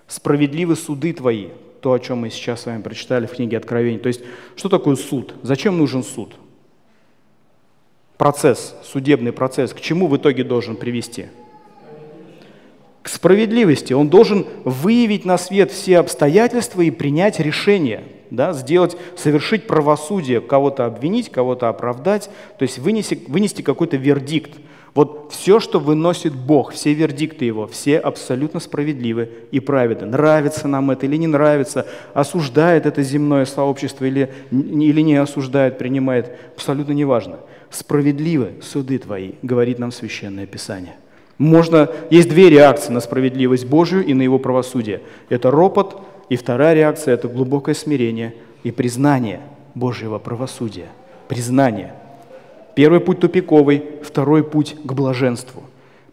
справедливы 0.09 0.75
суды 0.75 1.13
твои, 1.13 1.47
то, 1.81 1.93
о 1.93 1.99
чем 1.99 2.19
мы 2.19 2.29
сейчас 2.29 2.61
с 2.61 2.65
вами 2.65 2.81
прочитали 2.81 3.25
в 3.25 3.31
книге 3.31 3.57
Откровений. 3.57 3.99
То 3.99 4.07
есть, 4.07 4.21
что 4.57 4.67
такое 4.67 4.97
суд? 4.97 5.33
Зачем 5.43 5.77
нужен 5.77 6.03
суд? 6.03 6.33
Процесс, 8.17 8.75
судебный 8.83 9.31
процесс, 9.31 9.71
к 9.71 9.79
чему 9.79 10.07
в 10.07 10.17
итоге 10.17 10.43
должен 10.43 10.75
привести? 10.75 11.27
К 13.01 13.07
справедливости. 13.07 13.93
Он 13.93 14.09
должен 14.09 14.45
выявить 14.65 15.23
на 15.23 15.37
свет 15.37 15.71
все 15.71 15.99
обстоятельства 15.99 16.81
и 16.81 16.91
принять 16.91 17.39
решение, 17.39 18.03
да, 18.29 18.51
сделать, 18.51 18.97
совершить 19.15 19.67
правосудие, 19.67 20.41
кого-то 20.41 20.85
обвинить, 20.85 21.31
кого-то 21.31 21.69
оправдать, 21.69 22.29
то 22.57 22.63
есть 22.63 22.77
вынести, 22.79 23.23
вынести 23.27 23.61
какой-то 23.61 23.95
вердикт– 23.95 24.57
вот 24.99 25.31
все, 25.31 25.61
что 25.61 25.79
выносит 25.79 26.35
Бог, 26.35 26.73
все 26.73 26.93
вердикты 26.93 27.45
Его, 27.45 27.67
все 27.67 27.97
абсолютно 27.97 28.59
справедливы 28.59 29.29
и 29.49 29.61
праведны. 29.61 30.07
Нравится 30.07 30.67
нам 30.67 30.91
это 30.91 31.05
или 31.05 31.15
не 31.15 31.27
нравится, 31.27 31.85
осуждает 32.13 32.85
это 32.85 33.01
земное 33.01 33.45
сообщество 33.45 34.03
или, 34.03 34.29
или 34.51 34.99
не 34.99 35.15
осуждает, 35.15 35.77
принимает, 35.77 36.35
абсолютно 36.53 36.91
неважно. 36.91 37.37
Справедливы 37.69 38.55
суды 38.61 38.97
Твои, 38.97 39.35
говорит 39.41 39.79
нам 39.79 39.93
Священное 39.93 40.45
Писание. 40.45 40.97
Можно, 41.37 41.89
есть 42.09 42.27
две 42.27 42.49
реакции 42.49 42.91
на 42.91 42.99
справедливость 42.99 43.67
Божию 43.67 44.05
и 44.05 44.13
на 44.13 44.23
Его 44.23 44.37
правосудие. 44.37 44.99
Это 45.29 45.49
ропот, 45.49 46.01
и 46.27 46.35
вторая 46.35 46.73
реакция– 46.73 47.13
это 47.15 47.29
глубокое 47.29 47.73
смирение 47.73 48.33
и 48.63 48.71
признание 48.71 49.39
Божьего 49.75 50.19
правосудия. 50.19 50.89
Признание– 51.29 51.93
Первый 52.79 53.01
путь 53.01 53.19
тупиковый, 53.19 53.83
второй 54.01 54.41
путь 54.41 54.77
к 54.81 54.93
блаженству. 54.93 55.63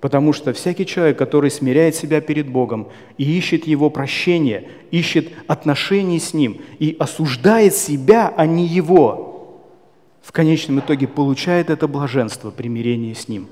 Потому 0.00 0.32
что 0.32 0.52
всякий 0.52 0.84
человек, 0.84 1.16
который 1.16 1.48
смиряет 1.48 1.94
себя 1.94 2.20
перед 2.20 2.48
Богом 2.48 2.88
и 3.18 3.38
ищет 3.38 3.68
Его 3.68 3.88
прощения, 3.88 4.64
ищет 4.90 5.28
отношений 5.46 6.18
с 6.18 6.34
Ним 6.34 6.60
и 6.80 6.96
осуждает 6.98 7.72
себя, 7.72 8.34
а 8.36 8.46
не 8.46 8.66
Его, 8.66 9.62
в 10.20 10.32
конечном 10.32 10.80
итоге 10.80 11.06
получает 11.06 11.70
это 11.70 11.86
блаженство, 11.86 12.50
примирение 12.50 13.14
с 13.14 13.28
Ним. 13.28 13.46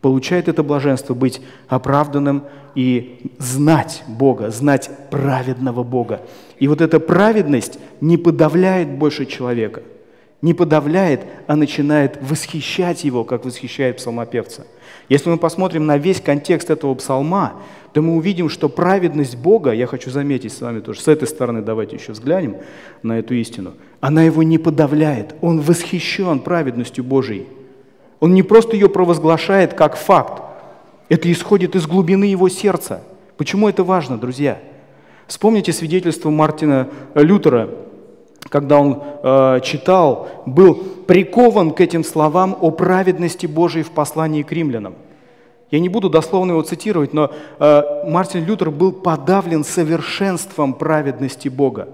Получает 0.00 0.46
это 0.46 0.62
блаженство 0.62 1.14
быть 1.14 1.40
оправданным 1.66 2.44
и 2.76 3.32
знать 3.38 4.04
Бога, 4.06 4.52
знать 4.52 4.88
праведного 5.10 5.82
Бога. 5.82 6.20
И 6.60 6.68
вот 6.68 6.82
эта 6.82 7.00
праведность 7.00 7.80
не 8.00 8.16
подавляет 8.16 8.90
больше 8.90 9.26
человека– 9.26 9.82
не 10.42 10.54
подавляет, 10.54 11.26
а 11.46 11.56
начинает 11.56 12.18
восхищать 12.20 13.04
его, 13.04 13.24
как 13.24 13.44
восхищает 13.44 13.98
псалмопевца. 13.98 14.64
Если 15.08 15.28
мы 15.28 15.36
посмотрим 15.36 15.86
на 15.86 15.98
весь 15.98 16.20
контекст 16.20 16.70
этого 16.70 16.94
псалма, 16.94 17.54
то 17.92 18.00
мы 18.02 18.16
увидим, 18.16 18.48
что 18.48 18.68
праведность 18.68 19.36
Бога, 19.36 19.72
я 19.72 19.86
хочу 19.86 20.10
заметить 20.10 20.52
с 20.52 20.60
вами 20.60 20.80
тоже, 20.80 21.00
с 21.00 21.08
этой 21.08 21.28
стороны 21.28 21.62
давайте 21.62 21.96
еще 21.96 22.12
взглянем 22.12 22.56
на 23.02 23.18
эту 23.18 23.34
истину, 23.34 23.74
она 24.00 24.22
его 24.22 24.42
не 24.42 24.58
подавляет, 24.58 25.34
он 25.40 25.60
восхищен 25.60 26.40
праведностью 26.40 27.04
Божией. 27.04 27.46
Он 28.20 28.34
не 28.34 28.42
просто 28.42 28.76
ее 28.76 28.88
провозглашает 28.88 29.74
как 29.74 29.96
факт, 29.96 30.42
это 31.08 31.30
исходит 31.30 31.74
из 31.74 31.86
глубины 31.86 32.24
его 32.24 32.48
сердца, 32.48 33.02
Почему 33.40 33.70
это 33.70 33.84
важно, 33.84 34.18
друзья? 34.18 34.58
Вспомните 35.26 35.72
свидетельство 35.72 36.28
Мартина 36.28 36.88
Лютера, 37.14 37.70
когда 38.50 38.78
он 38.80 39.02
э, 39.22 39.60
читал, 39.62 40.28
был 40.44 40.74
прикован 41.06 41.70
к 41.70 41.80
этим 41.80 42.04
словам 42.04 42.56
о 42.60 42.70
праведности 42.70 43.46
Божией 43.46 43.84
в 43.84 43.92
послании 43.92 44.42
к 44.42 44.52
римлянам. 44.52 44.96
Я 45.70 45.78
не 45.78 45.88
буду 45.88 46.10
дословно 46.10 46.52
его 46.52 46.62
цитировать, 46.62 47.14
но 47.14 47.30
э, 47.60 47.82
Мартин 48.06 48.44
Лютер 48.44 48.70
был 48.72 48.92
подавлен 48.92 49.64
совершенством 49.64 50.74
праведности 50.74 51.48
Бога. 51.48 51.88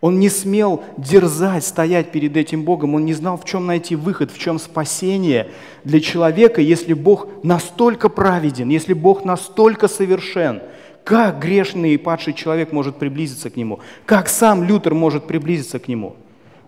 Он 0.00 0.20
не 0.20 0.28
смел 0.28 0.84
дерзать, 0.96 1.64
стоять 1.64 2.12
перед 2.12 2.36
этим 2.36 2.62
Богом. 2.62 2.94
Он 2.94 3.04
не 3.04 3.14
знал, 3.14 3.36
в 3.36 3.44
чем 3.44 3.66
найти 3.66 3.96
выход, 3.96 4.30
в 4.30 4.38
чем 4.38 4.60
спасение 4.60 5.48
для 5.82 6.00
человека, 6.00 6.60
если 6.60 6.92
Бог 6.92 7.26
настолько 7.42 8.08
праведен, 8.08 8.68
если 8.68 8.92
Бог 8.92 9.24
настолько 9.24 9.88
совершен. 9.88 10.60
Как 11.06 11.38
грешный 11.38 11.94
и 11.94 11.98
падший 11.98 12.32
человек 12.32 12.72
может 12.72 12.96
приблизиться 12.96 13.48
к 13.48 13.56
Нему? 13.56 13.78
Как 14.06 14.28
сам 14.28 14.64
Лютер 14.64 14.92
может 14.92 15.28
приблизиться 15.28 15.78
к 15.78 15.86
Нему? 15.86 16.16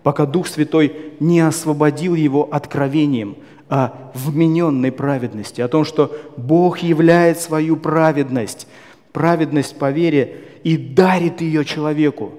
Пока 0.01 0.25
Дух 0.25 0.47
Святой 0.47 0.95
не 1.19 1.41
освободил 1.41 2.15
его 2.15 2.47
откровением 2.49 3.35
о 3.67 3.89
вмененной 4.13 4.93
праведности, 4.93 5.59
о 5.59 5.67
том, 5.67 5.83
что 5.83 6.15
Бог 6.37 6.77
являет 6.79 7.41
свою 7.41 7.75
праведность, 7.75 8.65
праведность 9.11 9.77
по 9.77 9.91
вере 9.91 10.37
и 10.63 10.77
дарит 10.77 11.41
ее 11.41 11.65
человеку. 11.65 12.31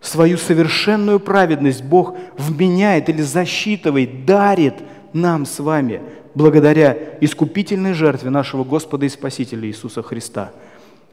Свою 0.00 0.38
совершенную 0.38 1.18
праведность 1.18 1.82
Бог 1.82 2.14
вменяет 2.38 3.08
или 3.08 3.22
засчитывает, 3.22 4.24
дарит 4.24 4.74
нам 5.12 5.44
с 5.46 5.58
вами 5.58 6.00
благодаря 6.36 6.96
искупительной 7.20 7.94
жертве 7.94 8.30
нашего 8.30 8.62
Господа 8.62 9.06
и 9.06 9.08
Спасителя 9.08 9.66
Иисуса 9.66 10.04
Христа. 10.04 10.52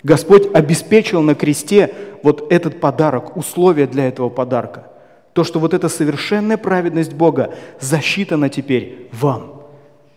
Господь 0.03 0.53
обеспечил 0.53 1.21
на 1.21 1.35
кресте 1.35 1.93
вот 2.23 2.51
этот 2.51 2.79
подарок, 2.79 3.35
условия 3.35 3.87
для 3.87 4.07
этого 4.07 4.29
подарка. 4.29 4.87
То, 5.33 5.43
что 5.43 5.59
вот 5.59 5.73
эта 5.73 5.89
совершенная 5.89 6.57
праведность 6.57 7.13
Бога 7.13 7.53
засчитана 7.79 8.49
теперь 8.49 9.09
вам. 9.11 9.63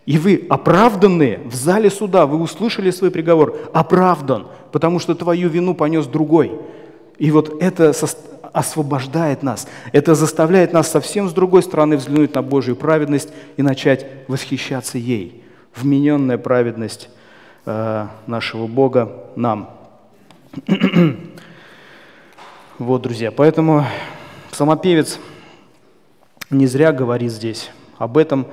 И 0.05 0.17
вы 0.17 0.45
оправданные 0.49 1.39
в 1.45 1.53
зале 1.53 1.89
суда, 1.91 2.25
вы 2.25 2.39
услышали 2.39 2.89
свой 2.89 3.11
приговор, 3.11 3.55
оправдан, 3.71 4.47
потому 4.71 4.99
что 4.99 5.13
твою 5.13 5.47
вину 5.47 5.75
понес 5.75 6.07
другой. 6.07 6.51
И 7.19 7.29
вот 7.29 7.61
это 7.61 7.93
освобождает 8.51 9.43
нас. 9.43 9.67
Это 9.91 10.15
заставляет 10.15 10.73
нас 10.73 10.89
совсем 10.89 11.29
с 11.29 11.33
другой 11.33 11.61
стороны 11.61 11.97
взглянуть 11.97 12.33
на 12.33 12.41
Божью 12.41 12.75
праведность 12.75 13.29
и 13.57 13.61
начать 13.61 14.05
восхищаться 14.27 14.97
ей. 14.97 15.43
Вмененная 15.75 16.37
праведность 16.37 17.09
нашего 17.65 18.67
Бога 18.67 19.11
нам. 19.35 19.69
вот, 22.79 23.01
друзья, 23.03 23.31
поэтому 23.31 23.85
самопевец 24.51 25.19
не 26.49 26.65
зря 26.65 26.91
говорит 26.91 27.31
здесь 27.31 27.69
об 27.97 28.17
этом 28.17 28.47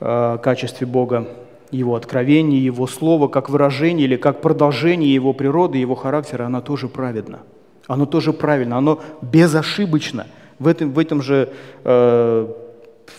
э, 0.00 0.38
качестве 0.42 0.86
Бога, 0.86 1.28
его 1.70 1.96
откровение, 1.96 2.64
его 2.64 2.86
слово, 2.86 3.26
как 3.28 3.50
выражение 3.50 4.06
или 4.06 4.16
как 4.16 4.40
продолжение 4.40 5.12
его 5.12 5.32
природы, 5.32 5.78
его 5.78 5.96
характера, 5.96 6.46
оно 6.46 6.60
тоже 6.60 6.88
праведно– 6.88 7.40
оно 7.86 8.06
тоже 8.06 8.32
правильно, 8.32 8.78
оно 8.78 9.00
безошибочно. 9.22 10.26
В 10.58 10.66
этом, 10.66 10.92
в 10.92 10.98
этом 10.98 11.22
же 11.22 11.50
э, 11.84 12.48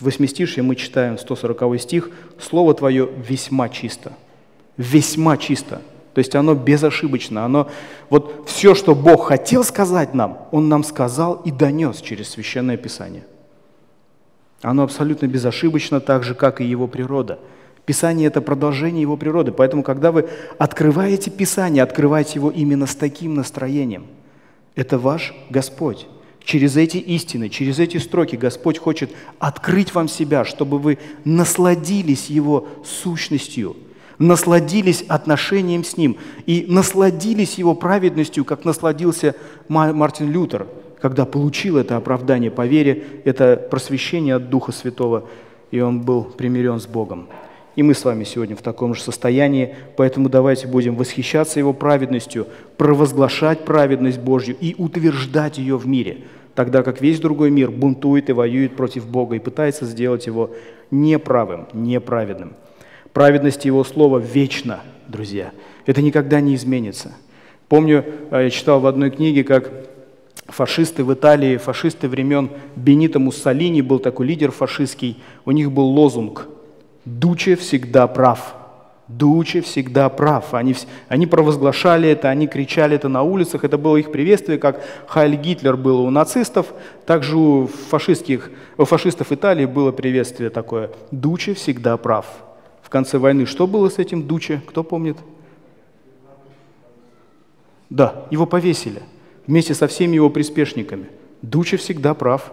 восьмистишье 0.00 0.62
мы 0.62 0.74
читаем 0.74 1.18
140 1.18 1.80
стих 1.80 2.10
«Слово 2.40 2.74
Твое 2.74 3.08
весьма 3.28 3.68
чисто». 3.68 4.12
Весьма 4.76 5.36
чисто. 5.36 5.82
То 6.14 6.18
есть 6.18 6.34
оно 6.34 6.54
безошибочно. 6.54 7.44
Оно, 7.44 7.70
вот 8.08 8.44
все, 8.46 8.74
что 8.74 8.94
Бог 8.94 9.28
хотел 9.28 9.64
сказать 9.64 10.14
нам, 10.14 10.48
Он 10.50 10.68
нам 10.68 10.84
сказал 10.84 11.34
и 11.44 11.50
донес 11.50 12.00
через 12.00 12.30
Священное 12.30 12.76
Писание. 12.76 13.24
Оно 14.62 14.82
абсолютно 14.82 15.26
безошибочно, 15.26 16.00
так 16.00 16.22
же, 16.22 16.34
как 16.34 16.60
и 16.60 16.64
Его 16.64 16.86
природа. 16.86 17.38
Писание– 17.84 18.26
это 18.28 18.40
продолжение 18.40 19.02
Его 19.02 19.16
природы. 19.16 19.52
Поэтому, 19.52 19.82
когда 19.82 20.10
вы 20.10 20.28
открываете 20.58 21.30
Писание, 21.30 21.82
открывайте 21.82 22.34
его 22.36 22.50
именно 22.50 22.86
с 22.86 22.94
таким 22.94 23.34
настроением– 23.34 24.06
это 24.76 24.98
ваш 24.98 25.34
Господь. 25.50 26.06
Через 26.44 26.76
эти 26.76 26.98
истины, 26.98 27.48
через 27.48 27.80
эти 27.80 27.96
строки 27.96 28.36
Господь 28.36 28.78
хочет 28.78 29.10
открыть 29.40 29.92
вам 29.94 30.06
себя, 30.06 30.44
чтобы 30.44 30.78
вы 30.78 30.98
насладились 31.24 32.26
Его 32.26 32.68
сущностью, 32.84 33.76
насладились 34.18 35.04
отношением 35.08 35.84
с 35.84 35.96
Ним 35.96 36.16
и 36.46 36.64
насладились 36.68 37.54
Его 37.54 37.74
праведностью, 37.74 38.44
как 38.44 38.64
насладился 38.64 39.34
Мартин 39.68 40.30
Лютер, 40.30 40.66
когда 41.00 41.24
получил 41.24 41.76
это 41.76 41.96
оправдание 41.96 42.50
по 42.50 42.66
вере, 42.66 43.04
это 43.24 43.56
просвещение 43.70 44.36
от 44.36 44.48
Духа 44.48 44.72
Святого, 44.72 45.28
и 45.70 45.80
он 45.80 46.00
был 46.00 46.24
примирен 46.24 46.80
с 46.80 46.86
Богом. 46.86 47.28
И 47.76 47.82
мы 47.82 47.92
с 47.92 48.04
вами 48.04 48.24
сегодня 48.24 48.56
в 48.56 48.62
таком 48.62 48.94
же 48.94 49.02
состоянии, 49.02 49.76
поэтому 49.96 50.30
давайте 50.30 50.66
будем 50.66 50.96
восхищаться 50.96 51.58
Его 51.58 51.74
праведностью, 51.74 52.46
провозглашать 52.78 53.66
праведность 53.66 54.18
Божью 54.18 54.56
и 54.58 54.74
утверждать 54.78 55.58
ее 55.58 55.76
в 55.76 55.86
мире, 55.86 56.24
тогда 56.54 56.82
как 56.82 57.02
весь 57.02 57.20
другой 57.20 57.50
мир 57.50 57.70
бунтует 57.70 58.30
и 58.30 58.32
воюет 58.32 58.76
против 58.76 59.06
Бога 59.06 59.36
и 59.36 59.40
пытается 59.40 59.84
сделать 59.84 60.26
его 60.26 60.50
неправым, 60.90 61.68
неправедным. 61.74 62.54
Праведность 63.16 63.64
Его 63.64 63.82
Слова 63.82 64.18
вечна, 64.18 64.80
друзья. 65.08 65.52
Это 65.86 66.02
никогда 66.02 66.42
не 66.42 66.54
изменится. 66.54 67.12
Помню, 67.66 68.04
э, 68.30 68.42
я 68.42 68.50
читал 68.50 68.78
в 68.78 68.86
одной 68.86 69.10
книге, 69.10 69.42
как 69.42 69.72
фашисты 70.48 71.02
в 71.02 71.14
Италии, 71.14 71.56
фашисты 71.56 72.10
времен 72.10 72.50
Бенита 72.76 73.18
Муссолини, 73.18 73.80
был 73.80 74.00
такой 74.00 74.26
лидер 74.26 74.50
фашистский, 74.50 75.16
у 75.46 75.52
них 75.52 75.72
был 75.72 75.86
лозунг 75.86 76.46
Дуче 77.06 77.56
всегда 77.56 78.06
прав. 78.06 78.54
Дуче 79.08 79.62
всегда 79.62 80.10
прав. 80.10 80.52
Они, 80.52 80.74
они 81.08 81.26
провозглашали 81.26 82.10
это, 82.10 82.28
они 82.28 82.46
кричали 82.46 82.96
это 82.96 83.08
на 83.08 83.22
улицах. 83.22 83.64
Это 83.64 83.78
было 83.78 83.96
их 83.96 84.12
приветствие, 84.12 84.58
как 84.58 84.82
Хайль 85.06 85.36
Гитлер 85.36 85.78
было 85.78 86.02
у 86.02 86.10
нацистов, 86.10 86.66
также 87.06 87.38
у, 87.38 87.66
фашистских, 87.66 88.50
у 88.76 88.84
фашистов 88.84 89.32
Италии 89.32 89.64
было 89.64 89.90
приветствие 89.90 90.50
такое. 90.50 90.90
Дуче 91.10 91.54
всегда 91.54 91.96
прав. 91.96 92.26
Конце 92.96 93.18
войны 93.18 93.44
что 93.44 93.66
было 93.66 93.90
с 93.90 93.98
этим 93.98 94.26
Дуче? 94.26 94.62
Кто 94.66 94.82
помнит? 94.82 95.18
Да, 97.90 98.24
его 98.30 98.46
повесили 98.46 99.02
вместе 99.46 99.74
со 99.74 99.86
всеми 99.86 100.14
его 100.14 100.30
приспешниками. 100.30 101.08
Дуче 101.42 101.76
всегда 101.76 102.14
прав. 102.14 102.50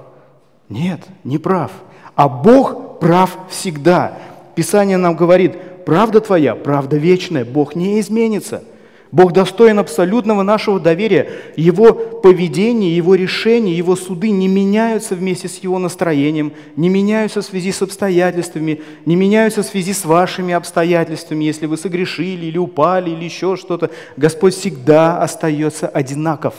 Нет, 0.68 1.00
не 1.24 1.38
прав. 1.38 1.72
А 2.16 2.28
Бог 2.28 3.00
прав 3.00 3.38
всегда. 3.50 4.18
Писание 4.54 4.98
нам 4.98 5.16
говорит, 5.16 5.86
правда 5.86 6.20
твоя, 6.20 6.56
правда 6.56 6.98
вечная, 6.98 7.46
Бог 7.46 7.74
не 7.74 8.02
изменится. 8.02 8.66
Бог 9.14 9.32
достоин 9.32 9.78
абсолютного 9.78 10.42
нашего 10.42 10.80
доверия. 10.80 11.30
Его 11.56 11.94
поведение, 11.94 12.98
Его 12.98 13.14
решения, 13.14 13.78
Его 13.78 13.96
суды 13.96 14.32
не 14.32 14.48
меняются 14.48 15.14
вместе 15.14 15.48
с 15.48 15.60
Его 15.60 15.78
настроением, 15.78 16.52
не 16.76 16.90
меняются 16.90 17.42
в 17.42 17.46
связи 17.46 17.72
с 17.72 17.84
обстоятельствами, 17.84 18.82
не 19.06 19.16
меняются 19.16 19.62
в 19.62 19.68
связи 19.68 19.94
с 19.94 20.04
вашими 20.04 20.56
обстоятельствами, 20.56 21.44
если 21.44 21.68
вы 21.68 21.78
согрешили 21.78 22.48
или 22.48 22.58
упали 22.58 23.12
или 23.12 23.26
еще 23.26 23.56
что-то. 23.56 23.92
Господь 24.18 24.56
всегда 24.56 25.22
остается 25.22 25.88
одинаков 25.88 26.56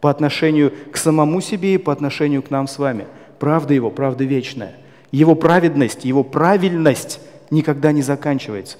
по 0.00 0.08
отношению 0.08 0.72
к 0.90 0.96
самому 0.96 1.42
себе 1.42 1.74
и 1.74 1.78
по 1.78 1.92
отношению 1.92 2.42
к 2.42 2.50
нам 2.50 2.66
с 2.66 2.78
вами. 2.78 3.08
Правда 3.38 3.74
Его, 3.74 3.90
правда 3.90 4.24
вечная. 4.24 4.72
Его 5.12 5.34
праведность, 5.34 6.06
Его 6.06 6.24
правильность 6.24 7.20
никогда 7.50 7.92
не 7.92 8.00
заканчивается. 8.00 8.78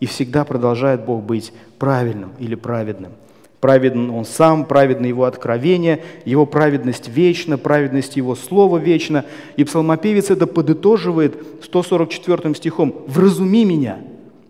И 0.00 0.06
всегда 0.06 0.44
продолжает 0.44 1.04
Бог 1.04 1.22
быть 1.22 1.52
правильным 1.78 2.32
или 2.38 2.54
праведным. 2.54 3.12
Праведен 3.60 4.10
Он 4.10 4.24
сам, 4.24 4.64
праведно 4.64 5.06
Его 5.06 5.24
откровение, 5.24 6.04
Его 6.24 6.46
праведность 6.46 7.08
вечна, 7.08 7.58
праведность 7.58 8.16
Его 8.16 8.36
Слова 8.36 8.78
вечна. 8.78 9.24
И 9.56 9.64
псалмопевец 9.64 10.30
это 10.30 10.46
подытоживает 10.46 11.36
144 11.64 12.54
стихом. 12.54 12.94
«Вразуми 13.08 13.64
меня, 13.64 13.98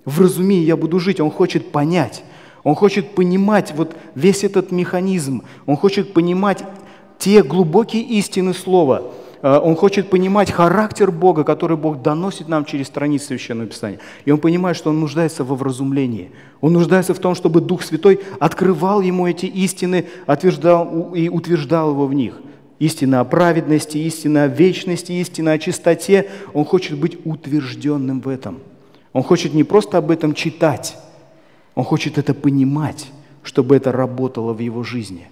вразуми, 0.04 0.56
я 0.56 0.76
буду 0.76 0.98
жить». 0.98 1.20
Он 1.20 1.30
хочет 1.30 1.72
понять, 1.72 2.22
он 2.64 2.74
хочет 2.74 3.14
понимать 3.14 3.72
вот 3.74 3.96
весь 4.14 4.44
этот 4.44 4.72
механизм, 4.72 5.42
он 5.64 5.76
хочет 5.76 6.12
понимать 6.12 6.64
те 7.18 7.42
глубокие 7.42 8.02
истины 8.02 8.52
Слова– 8.52 9.04
он 9.42 9.76
хочет 9.76 10.10
понимать 10.10 10.50
характер 10.50 11.10
Бога, 11.10 11.44
который 11.44 11.76
Бог 11.76 12.02
доносит 12.02 12.48
нам 12.48 12.64
через 12.64 12.86
страницы 12.86 13.26
Священного 13.26 13.68
Писания. 13.68 14.00
И 14.24 14.30
он 14.30 14.38
понимает, 14.38 14.76
что 14.76 14.90
он 14.90 15.00
нуждается 15.00 15.44
во 15.44 15.54
вразумлении. 15.54 16.30
Он 16.60 16.72
нуждается 16.72 17.14
в 17.14 17.18
том, 17.18 17.34
чтобы 17.34 17.60
Дух 17.60 17.82
Святой 17.82 18.20
открывал 18.40 19.00
ему 19.00 19.26
эти 19.26 19.46
истины 19.46 20.06
утверждал, 20.26 21.14
и 21.14 21.28
утверждал 21.28 21.90
его 21.90 22.06
в 22.06 22.14
них. 22.14 22.40
Истина 22.78 23.20
о 23.20 23.24
праведности, 23.24 23.98
истина 23.98 24.44
о 24.44 24.46
вечности, 24.48 25.12
истина 25.12 25.52
о 25.52 25.58
чистоте. 25.58 26.30
Он 26.54 26.64
хочет 26.64 26.98
быть 26.98 27.18
утвержденным 27.24 28.20
в 28.20 28.28
этом. 28.28 28.58
Он 29.12 29.22
хочет 29.22 29.54
не 29.54 29.64
просто 29.64 29.98
об 29.98 30.10
этом 30.10 30.34
читать, 30.34 30.96
он 31.74 31.84
хочет 31.84 32.18
это 32.18 32.34
понимать, 32.34 33.10
чтобы 33.42 33.76
это 33.76 33.90
работало 33.92 34.52
в 34.52 34.58
его 34.60 34.82
жизни. 34.82 35.28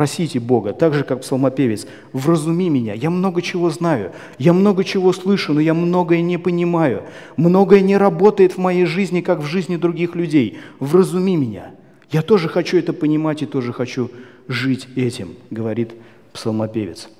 Просите 0.00 0.40
Бога, 0.40 0.72
так 0.72 0.94
же, 0.94 1.04
как 1.04 1.20
псалмопевец, 1.20 1.86
вразуми 2.14 2.70
меня, 2.70 2.94
я 2.94 3.10
много 3.10 3.42
чего 3.42 3.68
знаю, 3.68 4.12
я 4.38 4.54
много 4.54 4.82
чего 4.82 5.12
слышу, 5.12 5.52
но 5.52 5.60
я 5.60 5.74
многое 5.74 6.22
не 6.22 6.38
понимаю, 6.38 7.02
многое 7.36 7.82
не 7.82 7.98
работает 7.98 8.52
в 8.52 8.56
моей 8.56 8.86
жизни, 8.86 9.20
как 9.20 9.40
в 9.40 9.44
жизни 9.44 9.76
других 9.76 10.14
людей. 10.14 10.56
Вразуми 10.78 11.36
меня. 11.36 11.72
Я 12.10 12.22
тоже 12.22 12.48
хочу 12.48 12.78
это 12.78 12.94
понимать 12.94 13.42
и 13.42 13.46
тоже 13.46 13.74
хочу 13.74 14.10
жить 14.48 14.88
этим, 14.96 15.34
говорит 15.50 15.90
псалмопевец. 16.32 17.10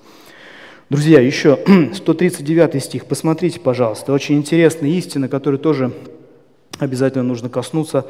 Друзья, 0.88 1.20
еще 1.20 1.58
139 1.92 2.82
стих, 2.82 3.04
посмотрите, 3.04 3.60
пожалуйста, 3.60 4.14
очень 4.14 4.38
интересная 4.38 4.88
истина, 4.88 5.28
которую 5.28 5.60
тоже 5.60 5.92
обязательно 6.78 7.24
нужно 7.24 7.50
коснуться, 7.50 8.06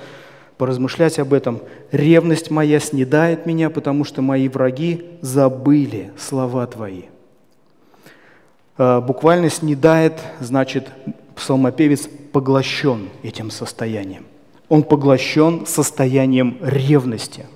поразмышлять 0.61 1.19
об 1.19 1.33
этом. 1.33 1.63
«Ревность 1.91 2.51
моя 2.51 2.81
снедает 2.81 3.47
меня, 3.47 3.71
потому 3.71 4.05
что 4.05 4.21
мои 4.21 4.47
враги 4.47 5.07
забыли 5.23 6.11
слова 6.19 6.67
Твои». 6.67 7.05
А, 8.77 9.01
буквально 9.01 9.49
«снедает» 9.49 10.21
значит 10.39 10.91
псалмопевец 11.35 12.11
поглощен 12.33 13.09
этим 13.23 13.51
состоянием. 13.51 14.27
Он 14.69 14.83
поглощен 14.83 15.65
состоянием 15.65 16.59
ревности. 16.61 17.47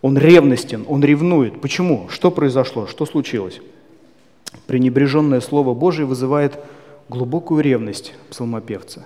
Он 0.00 0.16
ревностен, 0.16 0.84
он 0.88 1.02
ревнует. 1.02 1.60
Почему? 1.60 2.06
Что 2.10 2.30
произошло? 2.30 2.86
Что 2.86 3.06
случилось? 3.06 3.60
Пренебреженное 4.68 5.40
Слово 5.40 5.74
Божие 5.74 6.06
вызывает 6.06 6.60
глубокую 7.08 7.60
ревность 7.60 8.14
псалмопевца. 8.30 9.04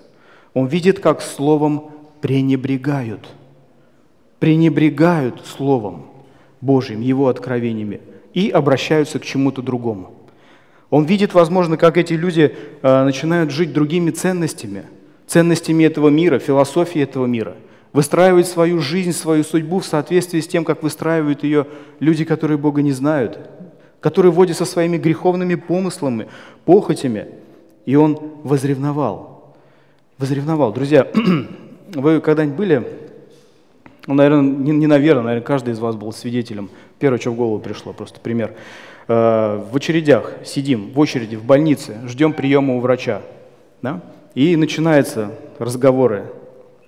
Он 0.52 0.66
видит, 0.66 0.98
как 1.00 1.22
Словом 1.22 1.90
пренебрегают. 2.22 3.28
Пренебрегают 4.38 5.44
Словом 5.44 6.06
Божьим, 6.60 7.00
Его 7.00 7.28
откровениями, 7.28 8.00
и 8.32 8.48
обращаются 8.48 9.18
к 9.18 9.24
чему-то 9.24 9.60
другому. 9.60 10.14
Он 10.88 11.04
видит, 11.04 11.34
возможно, 11.34 11.76
как 11.76 11.96
эти 11.96 12.14
люди 12.14 12.54
э, 12.82 13.04
начинают 13.04 13.50
жить 13.50 13.72
другими 13.72 14.10
ценностями, 14.10 14.84
ценностями 15.26 15.84
этого 15.84 16.08
мира, 16.08 16.38
философией 16.38 17.04
этого 17.04 17.26
мира, 17.26 17.56
выстраивать 17.92 18.46
свою 18.46 18.78
жизнь, 18.78 19.12
свою 19.12 19.42
судьбу 19.42 19.80
в 19.80 19.86
соответствии 19.86 20.40
с 20.40 20.48
тем, 20.48 20.64
как 20.64 20.82
выстраивают 20.82 21.44
ее 21.44 21.66
люди, 21.98 22.24
которые 22.24 22.58
Бога 22.58 22.82
не 22.82 22.92
знают, 22.92 23.38
который 24.00 24.30
водит 24.30 24.56
со 24.56 24.64
своими 24.64 24.96
греховными 24.96 25.56
помыслами, 25.56 26.28
похотями. 26.64 27.26
И 27.84 27.96
он 27.96 28.18
возревновал. 28.44 29.54
Возревновал. 30.18 30.72
Друзья, 30.72 31.08
вы 31.94 32.20
когда-нибудь 32.20 32.56
были, 32.56 32.88
ну, 34.06 34.14
наверное, 34.14 34.42
не, 34.42 34.72
не 34.72 34.86
наверное, 34.86 35.22
наверное, 35.22 35.46
каждый 35.46 35.74
из 35.74 35.78
вас 35.78 35.94
был 35.96 36.12
свидетелем. 36.12 36.70
Первое, 36.98 37.18
что 37.18 37.30
в 37.30 37.36
голову 37.36 37.58
пришло, 37.58 37.92
просто 37.92 38.20
пример. 38.20 38.52
Э, 39.08 39.62
в 39.70 39.76
очередях 39.76 40.32
сидим, 40.44 40.90
в 40.92 40.98
очереди, 40.98 41.36
в 41.36 41.44
больнице, 41.44 41.98
ждем 42.06 42.32
приема 42.32 42.76
у 42.76 42.80
врача. 42.80 43.22
Да? 43.82 44.00
И 44.34 44.56
начинаются 44.56 45.32
разговоры 45.58 46.24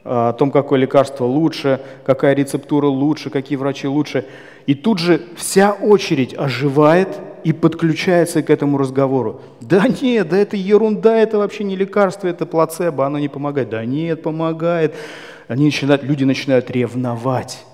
о 0.05 0.33
том, 0.33 0.51
какое 0.51 0.79
лекарство 0.79 1.25
лучше, 1.25 1.81
какая 2.05 2.35
рецептура 2.35 2.87
лучше, 2.87 3.31
какие 3.31 3.57
врачи 3.57 3.87
лучше. 3.87 4.27
И 4.67 4.75
тут 4.75 4.99
же 4.99 5.23
вся 5.37 5.73
очередь 5.73 6.35
оживает 6.37 7.09
и 7.45 7.53
подключается 7.53 8.43
к 8.43 8.51
этому 8.51 8.79
разговору. 8.79 9.43
Да 9.61 9.87
нет, 9.87 10.29
да 10.29 10.39
это 10.39 10.57
ерунда, 10.57 11.17
это 11.17 11.39
вообще 11.39 11.65
не 11.65 11.77
лекарство, 11.77 12.27
это 12.27 12.47
плацебо, 12.47 13.07
оно 13.07 13.19
не 13.19 13.29
помогает. 13.29 13.69
Да 13.71 13.85
нет, 13.85 14.23
помогает. 14.23 14.95
Они 15.47 15.67
начинают, 15.67 16.03
люди 16.03 16.25
начинают 16.25 16.71
ревновать, 16.71 17.65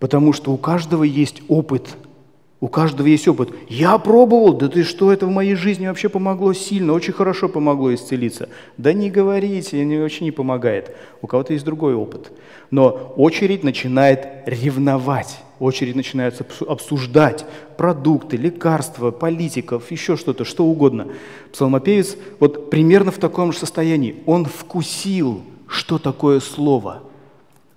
потому 0.00 0.32
что 0.32 0.52
у 0.52 0.56
каждого 0.56 1.04
есть 1.04 1.42
опыт– 1.48 1.88
у 2.64 2.68
каждого 2.68 3.06
есть 3.08 3.28
опыт. 3.28 3.50
Я 3.68 3.98
пробовал, 3.98 4.54
да 4.54 4.68
ты 4.68 4.84
что, 4.84 5.12
это 5.12 5.26
в 5.26 5.30
моей 5.30 5.54
жизни 5.54 5.86
вообще 5.86 6.08
помогло 6.08 6.54
сильно, 6.54 6.94
очень 6.94 7.12
хорошо 7.12 7.50
помогло 7.50 7.92
исцелиться. 7.92 8.48
Да 8.78 8.94
не 8.94 9.10
говорите, 9.10 9.84
мне 9.84 10.00
вообще 10.00 10.24
не 10.24 10.30
помогает. 10.30 10.96
У 11.20 11.26
кого-то 11.26 11.52
есть 11.52 11.66
другой 11.66 11.94
опыт. 11.94 12.32
Но 12.70 13.12
очередь 13.16 13.64
начинает 13.64 14.26
ревновать, 14.46 15.40
очередь 15.60 15.94
начинает 15.94 16.40
обсуждать 16.66 17.44
продукты, 17.76 18.36
лекарства, 18.36 19.10
политиков, 19.10 19.90
еще 19.90 20.16
что-то, 20.16 20.44
что 20.44 20.64
угодно. 20.64 21.08
Псалмопевец 21.52 22.16
вот 22.40 22.70
примерно 22.70 23.10
в 23.10 23.18
таком 23.18 23.52
же 23.52 23.58
состоянии. 23.58 24.16
Он 24.26 24.44
вкусил, 24.44 25.42
что 25.68 25.98
такое 25.98 26.40
слово– 26.40 27.02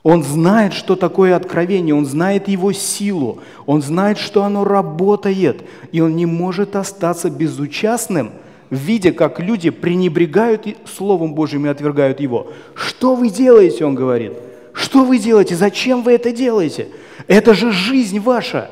он 0.07 0.23
знает, 0.23 0.71
что 0.71 0.95
такое 0.95 1.35
откровение, 1.35 1.93
он 1.93 2.05
знает 2.05 2.47
его 2.47 2.71
силу, 2.71 3.39
он 3.65 3.81
знает, 3.81 4.17
что 4.17 4.45
оно 4.45 4.63
работает, 4.63 5.63
и 5.91 5.99
он 5.99 6.15
не 6.15 6.25
может 6.25 6.77
остаться 6.77 7.29
безучастным, 7.29 8.31
видя, 8.69 9.11
как 9.11 9.41
люди 9.41 9.69
пренебрегают 9.69 10.65
Словом 10.85 11.33
Божьим 11.33 11.65
и 11.65 11.69
отвергают 11.69 12.21
его. 12.21 12.53
Что 12.73 13.15
вы 13.15 13.29
делаете, 13.29 13.83
он 13.83 13.95
говорит. 13.95 14.31
Что 14.71 15.03
вы 15.03 15.19
делаете? 15.19 15.57
Зачем 15.57 16.03
вы 16.03 16.13
это 16.13 16.31
делаете? 16.31 16.87
Это 17.27 17.53
же 17.53 17.71
жизнь 17.71 18.19
ваша. 18.19 18.69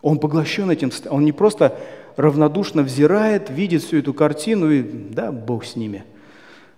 Он 0.00 0.18
поглощен 0.18 0.70
этим, 0.70 0.92
он 1.10 1.24
не 1.24 1.32
просто 1.32 1.76
равнодушно 2.16 2.82
взирает, 2.82 3.50
видит 3.50 3.82
всю 3.82 3.98
эту 3.98 4.14
картину 4.14 4.70
и 4.70 4.82
да, 4.82 5.32
Бог 5.32 5.64
с 5.64 5.76
ними– 5.76 6.04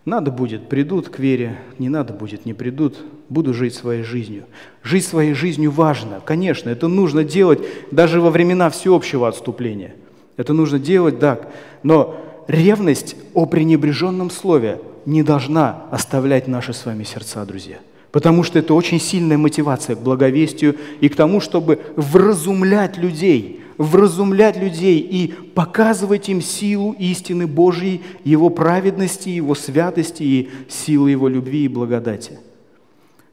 надо 0.05 0.31
будет, 0.31 0.69
придут 0.69 1.11
к 1.11 1.19
вере, 1.19 1.59
не 1.79 1.91
надо 1.91 2.15
будет, 2.15 2.47
не 2.47 2.55
придут, 2.55 2.97
буду 3.29 3.53
жить 3.53 3.75
своей 3.75 4.03
жизнью. 4.03 4.45
Жить 4.83 5.05
своей 5.05 5.35
жизнью 5.35 5.71
важно, 5.71 6.21
конечно, 6.25 6.71
это 6.71 6.89
нужно 6.89 7.23
делать 7.23 7.61
даже 7.91 8.21
во 8.21 8.31
времена 8.31 8.71
всеобщего 8.71 9.29
отступления. 9.29 9.95
Это 10.39 10.55
нужно 10.55 10.79
делать, 10.79 11.19
да, 11.19 11.39
но 11.83 12.17
ревность 12.49 13.15
о 13.35 13.45
пренебреженном 13.45 14.31
слове 14.31 14.81
не 15.05 15.23
должна 15.23 15.85
оставлять 15.91 16.49
наши 16.49 16.73
с 16.73 16.87
вами 16.87 17.05
сердца, 17.05 17.45
друзья. 17.45 17.77
Потому 18.13 18.43
что 18.43 18.59
это 18.59 18.75
очень 18.75 19.01
сильная 19.01 19.39
мотивация 19.39 19.97
к 19.97 20.03
благовестию 20.03 20.77
и 21.01 21.09
к 21.09 21.17
тому, 21.17 21.41
чтобы 21.41 21.81
вразумлять 21.97 22.97
людей– 22.97 23.57
вразумлять 23.81 24.59
людей 24.59 24.99
и 24.99 25.29
показывать 25.33 26.29
им 26.29 26.43
силу 26.43 26.95
истины 26.99 27.47
Божьей, 27.47 28.03
Его 28.25 28.51
праведности, 28.51 29.31
Его 29.31 29.55
святости 29.55 30.23
и 30.23 30.51
силы 30.69 31.13
Его 31.13 31.29
любви 31.29 31.65
и 31.65 31.69
благодати. 31.69 32.41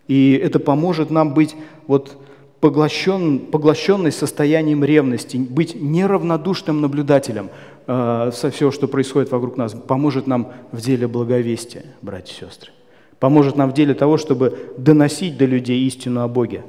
И 0.07 0.39
это 0.41 0.59
поможет 0.59 1.11
нам 1.11 1.33
быть 1.33 1.53
вот 1.85 2.15
поглощен, 2.61 3.39
поглощенной 3.39 4.13
состоянием 4.13 4.85
ревности, 4.85 5.35
быть 5.35 5.75
неравнодушным 5.75 6.79
наблюдателем 6.79 7.49
э, 7.85 8.31
со 8.33 8.49
всего, 8.49 8.71
что 8.71 8.87
происходит 8.87 9.29
вокруг 9.31 9.57
нас, 9.57 9.73
поможет 9.73 10.27
нам 10.27 10.53
в 10.71 10.79
деле 10.79 11.09
благовестия, 11.09 11.83
братья 12.01 12.45
и 12.45 12.49
сестры. 12.49 12.71
Поможет 13.19 13.55
нам 13.55 13.71
в 13.71 13.73
деле 13.73 13.93
того, 13.93 14.17
чтобы 14.17 14.73
доносить 14.77 15.37
до 15.37 15.45
людей 15.45 15.85
истину 15.87 16.21
о 16.21 16.27
Боге. 16.27 16.63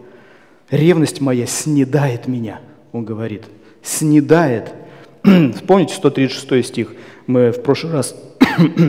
Ревность 0.70 1.20
моя 1.20 1.46
снедает 1.46 2.26
меня, 2.26 2.60
он 2.92 3.04
говорит– 3.04 3.44
снедает. 3.82 4.74
Вспомните 5.54 5.94
136 5.94 6.68
стих, 6.68 6.94
мы 7.26 7.50
в 7.50 7.62
прошлый 7.62 7.92
раз 7.92 8.14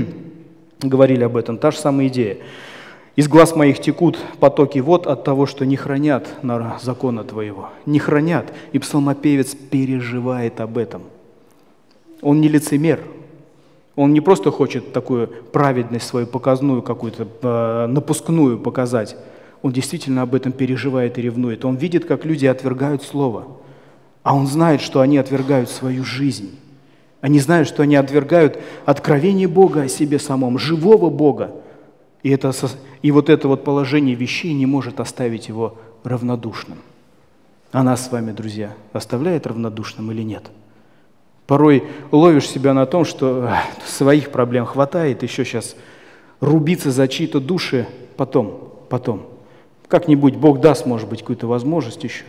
говорили 0.80 1.24
об 1.24 1.38
этом, 1.38 1.58
та 1.58 1.72
же 1.72 1.78
самая 1.78 2.08
идея. 2.08 2.38
«Из 3.15 3.28
глаз 3.28 3.54
моих 3.54 3.80
текут 3.80 4.17
потоки 4.39 4.80
вод 4.80 5.06
от 5.06 5.26
того, 5.26 5.45
что 5.45 5.65
не 5.65 5.76
хранят 5.76 6.41
на 6.41 6.80
закона 6.82 7.26
Твоего». 7.26 7.69
Не 7.86 8.00
хранят. 8.00 8.54
И 8.72 8.80
псалмопевец 8.80 9.56
переживает 9.56 10.62
об 10.62 10.78
этом. 10.78 11.02
Он 12.22 12.39
не 12.39 12.48
лицемер. 12.48 13.02
Он 14.00 14.14
не 14.14 14.22
просто 14.22 14.52
хочет 14.52 14.94
такую 14.94 15.28
праведность 15.28 16.08
свою 16.08 16.28
показную 16.28 16.82
какую-то, 16.82 17.28
э, 17.42 17.88
напускную 17.88 18.58
показать. 18.58 19.18
Он 19.62 19.72
действительно 19.72 20.22
об 20.22 20.36
этом 20.36 20.52
переживает 20.52 21.18
и 21.18 21.22
ревнует. 21.22 21.66
Он 21.66 21.76
видит, 21.76 22.06
как 22.06 22.26
люди 22.26 22.46
отвергают 22.46 23.04
Слово– 23.04 23.48
а 24.24 24.36
он 24.36 24.48
знает, 24.48 24.82
что 24.82 25.02
они 25.02 25.18
отвергают 25.18 25.70
свою 25.70 26.04
жизнь. 26.04 26.58
Они 27.22 27.40
знают, 27.40 27.68
что 27.68 27.84
они 27.84 27.96
отвергают 27.96 28.60
откровение 28.86 29.48
Бога 29.48 29.82
о 29.82 29.88
себе 29.88 30.20
самом, 30.20 30.58
живого 30.58 31.10
Бога. 31.10 31.52
И, 32.24 32.30
это, 32.30 32.52
и 33.02 33.12
вот 33.12 33.30
это 33.30 33.48
вот 33.48 33.64
положение 33.64 34.16
вещей 34.16 34.54
не 34.54 34.66
может 34.66 35.00
оставить 35.00 35.48
его 35.48 35.78
равнодушным. 36.04 36.78
А 37.72 37.84
нас 37.84 38.06
с 38.06 38.12
вами, 38.12 38.32
друзья, 38.32 38.74
оставляет 38.94 39.48
равнодушным 39.48 40.12
или 40.12 40.22
нет? 40.22 40.50
Порой 41.50 41.84
ловишь 42.12 42.48
себя 42.48 42.76
на 42.76 42.86
том, 42.86 43.06
что 43.06 43.50
своих 43.84 44.30
проблем 44.30 44.68
хватает, 44.68 45.24
еще 45.24 45.44
сейчас 45.44 45.76
рубиться 46.42 46.92
за 46.92 47.08
чьи-то 47.08 47.40
души 47.40 47.88
потом, 48.18 48.72
потом. 48.88 49.26
Как-нибудь 49.88 50.36
Бог 50.36 50.62
даст, 50.62 50.86
может 50.86 51.10
быть, 51.10 51.22
какую-то 51.22 51.48
возможность 51.48 52.04
еще. 52.04 52.26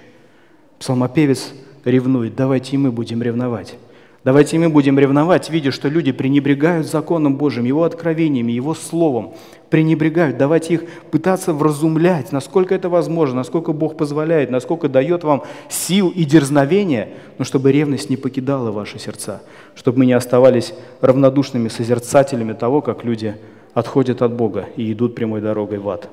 Псалмопевец 0.79 1.53
ревнует, 1.85 2.35
давайте 2.35 2.77
и 2.77 2.79
мы 2.79 2.93
будем 2.93 3.21
ревновать. 3.23 3.75
Давайте 4.23 4.59
мы 4.59 4.69
будем 4.69 4.99
ревновать, 4.99 5.49
видя, 5.49 5.71
что 5.71 5.89
люди 5.89 6.13
пренебрегают 6.13 6.87
законом 6.87 7.37
Божьим, 7.37 7.65
Его 7.65 7.85
откровениями, 7.85 8.53
Его 8.53 8.75
Словом, 8.75 9.33
пренебрегают. 9.71 10.37
Давайте 10.37 10.75
их 10.75 10.85
пытаться 11.11 11.55
вразумлять, 11.55 12.31
насколько 12.31 12.75
это 12.75 12.91
возможно, 12.91 13.37
насколько 13.37 13.73
Бог 13.73 13.97
позволяет, 13.97 14.51
насколько 14.51 14.91
дает 14.91 15.25
вам 15.25 15.45
сил 15.71 16.11
и 16.11 16.25
дерзновения, 16.25 17.09
но 17.39 17.47
чтобы 17.47 17.73
ревность 17.73 18.11
не 18.11 18.19
покидала 18.19 18.71
ваши 18.71 18.99
сердца, 18.99 19.41
чтобы 19.75 20.01
мы 20.01 20.07
не 20.07 20.13
оставались 20.13 20.75
равнодушными 21.01 21.69
созерцателями 21.69 22.53
того, 22.53 22.83
как 22.83 23.05
люди 23.05 23.37
отходят 23.73 24.21
от 24.21 24.35
Бога 24.35 24.67
и 24.77 24.93
идут 24.93 25.15
прямой 25.15 25.41
дорогой 25.41 25.79
в 25.79 25.89
ад. 25.89 26.11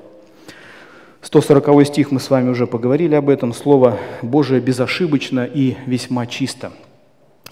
140 1.20 1.86
стих 1.86 2.10
мы 2.10 2.20
с 2.20 2.30
вами 2.30 2.48
уже 2.48 2.66
поговорили 2.66 3.16
об 3.16 3.28
этом. 3.28 3.52
Слово 3.52 3.98
Божие 4.22 4.62
безошибочно 4.62 5.44
и 5.44 5.76
весьма 5.84 6.24
чисто– 6.24 6.72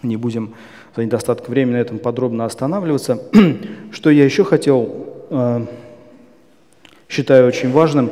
не 0.06 0.16
будем 0.16 0.54
за 0.94 1.04
недостатком 1.04 1.52
времени 1.52 1.74
на 1.74 1.80
этом 1.80 1.98
подробно 1.98 2.44
останавливаться. 2.44 3.22
Что 3.92 4.10
я 4.10 4.24
еще 4.24 4.44
хотел, 4.44 5.06
э, 5.30 5.66
считаю 7.08 7.46
очень 7.46 7.70
важным, 7.70 8.10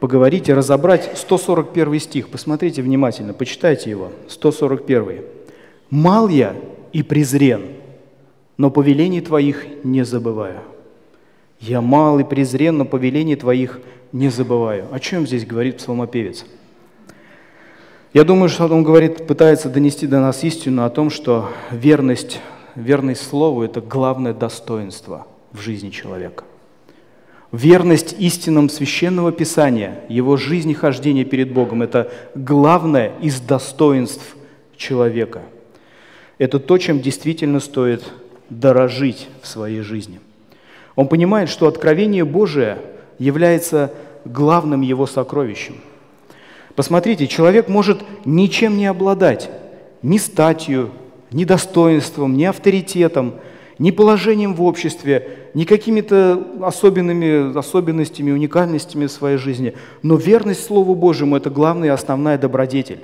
поговорить 0.00 0.48
и 0.48 0.54
разобрать 0.54 1.10
141 1.14 2.00
стих. 2.00 2.28
Посмотрите 2.28 2.82
внимательно, 2.82 3.34
почитайте 3.34 3.90
его. 3.90 4.12
141. 4.28 5.22
«Мал 5.90 6.28
я 6.28 6.54
и 6.92 7.02
презрен, 7.02 7.62
но 8.56 8.70
повелений 8.70 9.20
Твоих 9.20 9.66
не 9.84 10.04
забываю». 10.04 10.60
«Я 11.60 11.80
мал 11.80 12.18
и 12.20 12.24
презрен, 12.24 12.78
но 12.78 12.84
повелений 12.84 13.34
Твоих 13.34 13.80
не 14.12 14.28
забываю». 14.28 14.86
О 14.92 15.00
чем 15.00 15.26
здесь 15.26 15.44
говорит 15.44 15.78
псалмопевец?– 15.78 16.44
я 18.14 18.24
думаю, 18.24 18.48
что 18.48 18.66
он 18.66 18.82
говорит, 18.84 19.26
пытается 19.26 19.68
донести 19.68 20.06
до 20.06 20.20
нас 20.20 20.42
истину 20.42 20.84
о 20.84 20.90
том, 20.90 21.10
что 21.10 21.50
верность, 21.70 22.40
верность 22.74 23.26
Слову– 23.28 23.62
это 23.64 23.82
главное 23.82 24.32
достоинство 24.32 25.26
в 25.52 25.60
жизни 25.60 25.90
человека. 25.90 26.44
Верность 27.52 28.16
истинам 28.18 28.70
Священного 28.70 29.30
Писания, 29.30 30.00
его 30.08 30.36
жизни 30.36 30.72
хождения 30.72 31.24
перед 31.24 31.52
Богом– 31.52 31.82
это 31.82 32.10
главное 32.34 33.12
из 33.20 33.40
достоинств 33.40 34.36
человека. 34.76 35.42
Это 36.38 36.58
то, 36.60 36.78
чем 36.78 37.00
действительно 37.00 37.60
стоит 37.60 38.04
дорожить 38.48 39.28
в 39.42 39.48
своей 39.48 39.80
жизни. 39.80 40.20
Он 40.96 41.08
понимает, 41.08 41.50
что 41.50 41.68
откровение 41.68 42.24
Божие 42.24 42.78
является 43.18 43.92
главным 44.24 44.80
его 44.80 45.06
сокровищем– 45.06 45.76
Посмотрите, 46.78 47.26
человек 47.26 47.68
может 47.68 48.04
ничем 48.24 48.76
не 48.76 48.86
обладать, 48.86 49.50
ни 50.00 50.16
статью, 50.16 50.90
ни 51.32 51.42
достоинством, 51.42 52.36
ни 52.36 52.44
авторитетом, 52.44 53.34
ни 53.80 53.90
положением 53.90 54.54
в 54.54 54.62
обществе, 54.62 55.48
ни 55.54 55.64
какими-то 55.64 56.40
особенными 56.62 57.58
особенностями, 57.58 58.30
уникальностями 58.30 59.08
своей 59.08 59.38
жизни. 59.38 59.74
Но 60.04 60.14
верность 60.14 60.64
Слову 60.64 60.94
Божьему– 60.94 61.36
это 61.38 61.50
главная 61.50 61.88
и 61.88 61.90
основная 61.90 62.38
добродетель. 62.38 63.00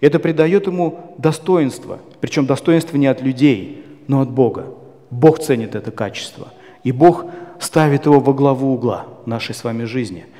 Это 0.00 0.20
придает 0.20 0.68
ему 0.68 1.16
достоинство, 1.18 1.98
причем 2.20 2.46
достоинство 2.46 2.96
не 2.96 3.08
от 3.08 3.22
людей, 3.22 3.84
но 4.06 4.20
от 4.20 4.30
Бога. 4.30 4.66
Бог 5.10 5.40
ценит 5.40 5.74
это 5.74 5.90
качество, 5.90 6.52
и 6.84 6.92
Бог 6.92 7.24
ставит 7.58 8.06
его 8.06 8.20
во 8.20 8.32
главу 8.32 8.72
угла 8.72 9.06
нашей 9.26 9.56
с 9.56 9.64
вами 9.64 9.82
жизни– 9.82 10.26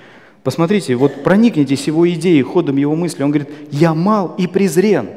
Посмотрите, 0.46 0.94
вот 0.94 1.24
проникнитесь 1.24 1.88
его 1.88 2.09
идеей, 2.09 2.42
ходом 2.42 2.76
его 2.76 2.94
мысли. 2.94 3.24
Он 3.24 3.32
говорит, 3.32 3.50
я 3.72 3.94
мал 3.94 4.32
и 4.38 4.46
презрен. 4.46 5.09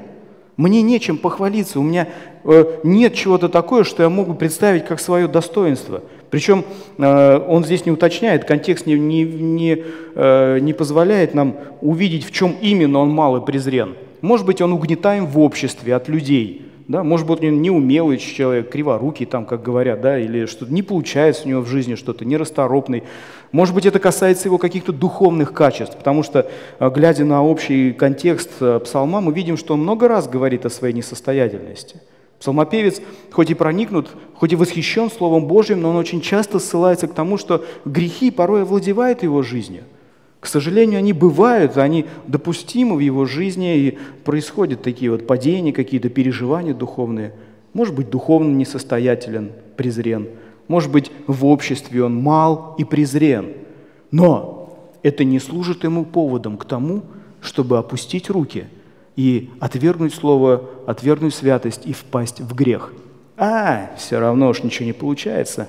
Мне 0.57 0.81
нечем 0.81 1.19
похвалиться, 1.19 1.79
у 1.79 1.83
меня 1.83 2.07
э, 2.45 2.79
нет 2.83 3.13
чего-то 3.13 3.47
такое, 3.47 3.83
что 3.83 4.01
я 4.01 4.09
могу 4.09 4.33
представить 4.33 4.87
как 4.87 4.99
свое 4.99 5.27
достоинство. 5.27 6.01
Причем 6.31 6.65
э, 6.97 7.45
он 7.47 7.63
здесь 7.63 7.85
не 7.85 7.91
уточняет, 7.91 8.45
контекст 8.45 8.87
не, 8.87 8.95
не, 8.97 9.23
не, 9.23 9.83
э, 10.15 10.57
не 10.61 10.73
позволяет 10.73 11.35
нам 11.35 11.57
увидеть, 11.81 12.25
в 12.25 12.31
чем 12.31 12.55
именно 12.59 12.97
он 12.97 13.11
мал 13.11 13.37
и 13.37 13.45
презрен. 13.45 13.97
Может 14.21 14.47
быть, 14.47 14.61
он 14.61 14.73
угнетаем 14.73 15.27
в 15.27 15.37
обществе 15.37 15.93
от 15.93 16.09
людей, 16.09 16.69
да, 16.89 17.03
может 17.03 17.27
быть, 17.27 17.43
он 17.43 17.61
неумелый 17.61 18.17
человек, 18.17 18.71
криворукий, 18.71 19.27
там, 19.27 19.45
как 19.45 19.61
говорят, 19.61 20.01
да, 20.01 20.17
или 20.17 20.47
что-то 20.47 20.73
не 20.73 20.81
получается 20.81 21.43
у 21.45 21.49
него 21.49 21.61
в 21.61 21.67
жизни, 21.67 21.93
что-то 21.93 22.25
нерасторопный. 22.25 23.03
Может 23.51 23.73
быть, 23.73 23.85
это 23.85 23.99
касается 23.99 24.47
его 24.47 24.57
каких-то 24.57 24.91
духовных 24.91 25.53
качеств, 25.53 25.97
потому 25.97 26.23
что, 26.23 26.49
а, 26.77 26.89
глядя 26.89 27.25
на 27.25 27.43
общий 27.43 27.93
контекст 27.93 28.51
а, 28.61 28.79
псалма, 28.79 29.21
мы 29.21 29.33
видим, 29.33 29.57
что 29.57 29.73
он 29.73 29.81
много 29.81 30.07
раз 30.07 30.27
говорит 30.27 30.65
о 30.65 30.69
своей 30.69 30.93
несостоятельности. 30.93 32.01
Псалмопевец, 32.39 33.01
хоть 33.31 33.49
и 33.49 33.53
проникнут, 33.53 34.09
хоть 34.35 34.53
и 34.53 34.55
восхищен 34.55 35.11
Словом 35.11 35.45
Божьим, 35.47 35.81
но 35.81 35.89
он 35.89 35.95
очень 35.95 36.21
часто 36.21 36.59
ссылается 36.59 37.07
к 37.07 37.13
тому, 37.13 37.37
что 37.37 37.65
грехи 37.85 38.31
порой 38.31 38.61
овладевают 38.61 39.23
его 39.23 39.41
жизнью– 39.41 39.83
к 40.39 40.47
сожалению, 40.47 40.99
они 40.99 41.11
бывают, 41.11 41.77
они 41.77 42.05
допустимы 42.27 42.95
в 42.95 42.99
его 42.99 43.25
жизни, 43.25 43.77
и 43.77 43.97
происходят 44.23 44.81
такие 44.81 45.11
вот 45.11 45.27
падения, 45.27 45.73
какие-то 45.73 46.09
переживания 46.09 46.73
духовные. 46.73 47.33
Может 47.73 47.93
быть, 47.93 48.09
духовно 48.09 48.55
несостоятелен, 48.55 49.51
презрен. 49.75 50.29
Может 50.69 50.89
быть, 50.89 51.11
в 51.27 51.45
обществе 51.45 52.05
он 52.05 52.15
мал 52.15 52.75
и 52.77 52.85
презрен. 52.85 53.53
Но 54.11 54.79
это 55.03 55.25
не 55.25 55.39
служит 55.39 55.83
ему 55.83 56.05
поводом 56.05 56.57
к 56.57 56.63
тому, 56.63 57.03
чтобы 57.41 57.77
опустить 57.77 58.29
руки 58.29 58.67
и 59.17 59.49
отвергнуть 59.59 60.13
слово, 60.13 60.63
отвергнуть 60.87 61.35
святость 61.35 61.85
и 61.85 61.91
впасть 61.91 62.39
в 62.39 62.55
грех. 62.55 62.93
А, 63.35 63.91
все 63.97 64.19
равно 64.19 64.47
уж 64.47 64.63
ничего 64.63 64.85
не 64.85 64.93
получается. 64.93 65.67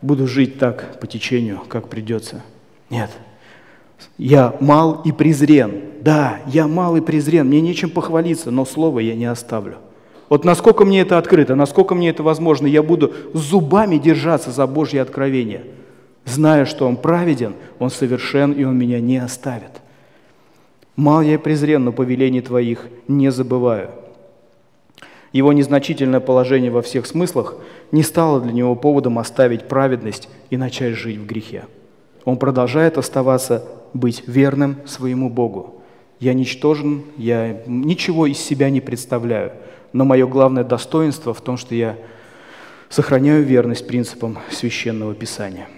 Буду 0.00 0.26
жить 0.26 0.58
так 0.58 0.98
по 0.98 1.06
течению, 1.06 1.60
как 1.68 1.88
придется. 1.88 2.42
Нет– 2.88 3.10
я 4.18 4.54
мал 4.60 5.02
и 5.04 5.12
презрен. 5.12 5.82
Да, 6.00 6.40
я 6.46 6.66
мал 6.66 6.96
и 6.96 7.00
презрен, 7.00 7.46
мне 7.46 7.60
нечем 7.60 7.90
похвалиться, 7.90 8.50
но 8.50 8.64
слово 8.64 9.00
я 9.00 9.14
не 9.14 9.26
оставлю. 9.26 9.78
Вот 10.30 10.44
насколько 10.44 10.84
мне 10.84 11.00
это 11.00 11.18
открыто, 11.18 11.56
насколько 11.56 11.96
мне 11.96 12.08
это 12.10 12.22
возможно, 12.22 12.68
я 12.68 12.84
буду 12.84 13.12
зубами 13.34 13.98
держаться 13.98 14.52
за 14.52 14.66
Божье 14.68 15.02
откровение, 15.02 15.64
зная, 16.24 16.64
что 16.64 16.86
Он 16.86 16.96
праведен, 16.96 17.54
Он 17.80 17.90
совершен, 17.90 18.52
и 18.52 18.62
Он 18.62 18.78
меня 18.78 19.00
не 19.00 19.18
оставит. 19.18 19.82
Мал 20.94 21.20
я 21.20 21.36
презрен, 21.38 21.82
но 21.82 21.92
повелений 21.92 22.40
Твоих 22.40 22.86
не 23.08 23.30
забываю. 23.32 23.90
Его 25.32 25.52
незначительное 25.52 26.20
положение 26.20 26.70
во 26.70 26.82
всех 26.82 27.06
смыслах 27.06 27.56
не 27.90 28.04
стало 28.04 28.40
для 28.40 28.52
него 28.52 28.76
поводом 28.76 29.18
оставить 29.18 29.66
праведность 29.66 30.28
и 30.48 30.56
начать 30.56 30.94
жить 30.94 31.18
в 31.18 31.26
грехе. 31.26 31.64
Он 32.24 32.36
продолжает 32.36 32.98
оставаться 32.98 33.64
быть 33.94 34.22
верным 34.28 34.76
своему 34.86 35.28
Богу. 35.28 35.82
Я 36.20 36.34
ничтожен, 36.34 37.02
я 37.16 37.62
ничего 37.66 38.26
из 38.26 38.38
себя 38.38 38.70
не 38.70 38.80
представляю, 38.80 39.52
но 39.92 40.04
мое 40.04 40.26
главное 40.26 40.64
достоинство 40.64 41.34
в 41.34 41.40
том, 41.40 41.56
что 41.56 41.74
я 41.74 41.96
сохраняю 42.88 43.44
верность 43.44 43.86
принципам 43.86 44.38
священного 44.50 45.14
Писания. 45.14 45.68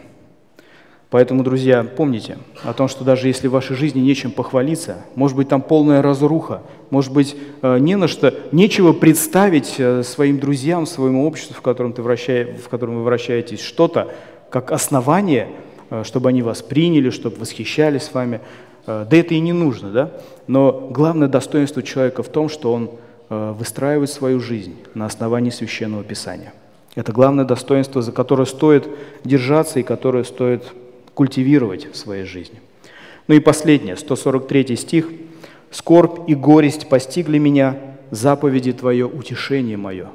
Поэтому, 1.10 1.42
друзья, 1.42 1.84
помните 1.84 2.38
о 2.64 2.72
том, 2.72 2.88
что 2.88 3.04
даже 3.04 3.28
если 3.28 3.46
в 3.46 3.52
вашей 3.52 3.76
жизни 3.76 4.00
нечем 4.00 4.30
похвалиться, 4.30 5.04
может 5.14 5.36
быть, 5.36 5.48
там 5.48 5.60
полная 5.60 6.00
разруха, 6.00 6.62
может 6.88 7.12
быть, 7.12 7.36
э, 7.60 7.78
не 7.78 7.96
на 7.96 8.08
что, 8.08 8.32
нечего 8.50 8.94
представить 8.94 9.74
э, 9.78 10.02
своим 10.04 10.38
друзьям, 10.38 10.86
своему 10.86 11.26
обществу, 11.26 11.54
в 11.54 11.60
котором, 11.60 11.92
ты 11.92 12.00
вращаешь, 12.00 12.58
в 12.58 12.68
котором 12.70 12.96
вы 12.96 13.04
вращаетесь, 13.04 13.60
что-то, 13.60 14.12
как 14.50 14.72
основание– 14.72 15.48
Э, 15.92 16.04
чтобы 16.04 16.30
они 16.30 16.40
вас 16.40 16.62
приняли, 16.62 17.10
чтобы 17.10 17.36
восхищались 17.36 18.12
вами. 18.12 18.40
Да 18.84 19.06
это 19.12 19.34
и 19.34 19.38
не 19.38 19.52
нужно, 19.52 19.90
да? 19.90 20.10
Но 20.48 20.88
главное 20.90 21.28
достоинство 21.28 21.84
человека 21.84 22.24
в 22.24 22.28
том, 22.28 22.48
что 22.48 22.72
он 22.72 22.90
э, 23.32 23.54
выстраивает 23.58 24.10
свою 24.10 24.40
жизнь 24.40 24.76
на 24.94 25.06
основании 25.06 25.50
Священного 25.50 26.04
Писания. 26.04 26.52
Это 26.94 27.12
главное 27.12 27.44
достоинство, 27.44 28.02
за 28.02 28.12
которое 28.12 28.44
стоит 28.44 28.88
держаться 29.24 29.80
и 29.80 29.82
которое 29.82 30.24
стоит 30.24 30.64
культивировать 31.14 31.88
в 31.92 31.96
своей 31.96 32.24
жизни. 32.24 32.60
Ну 33.28 33.34
и 33.34 33.40
последнее, 33.40 33.96
143 33.96 34.76
стих. 34.76 35.08
«Скорбь 35.70 36.28
и 36.28 36.34
горесть 36.34 36.90
постигли 36.90 37.38
меня, 37.38 37.78
заповеди 38.10 38.72
Твое 38.72 39.06
утешение 39.06 39.78
мое». 39.78 40.08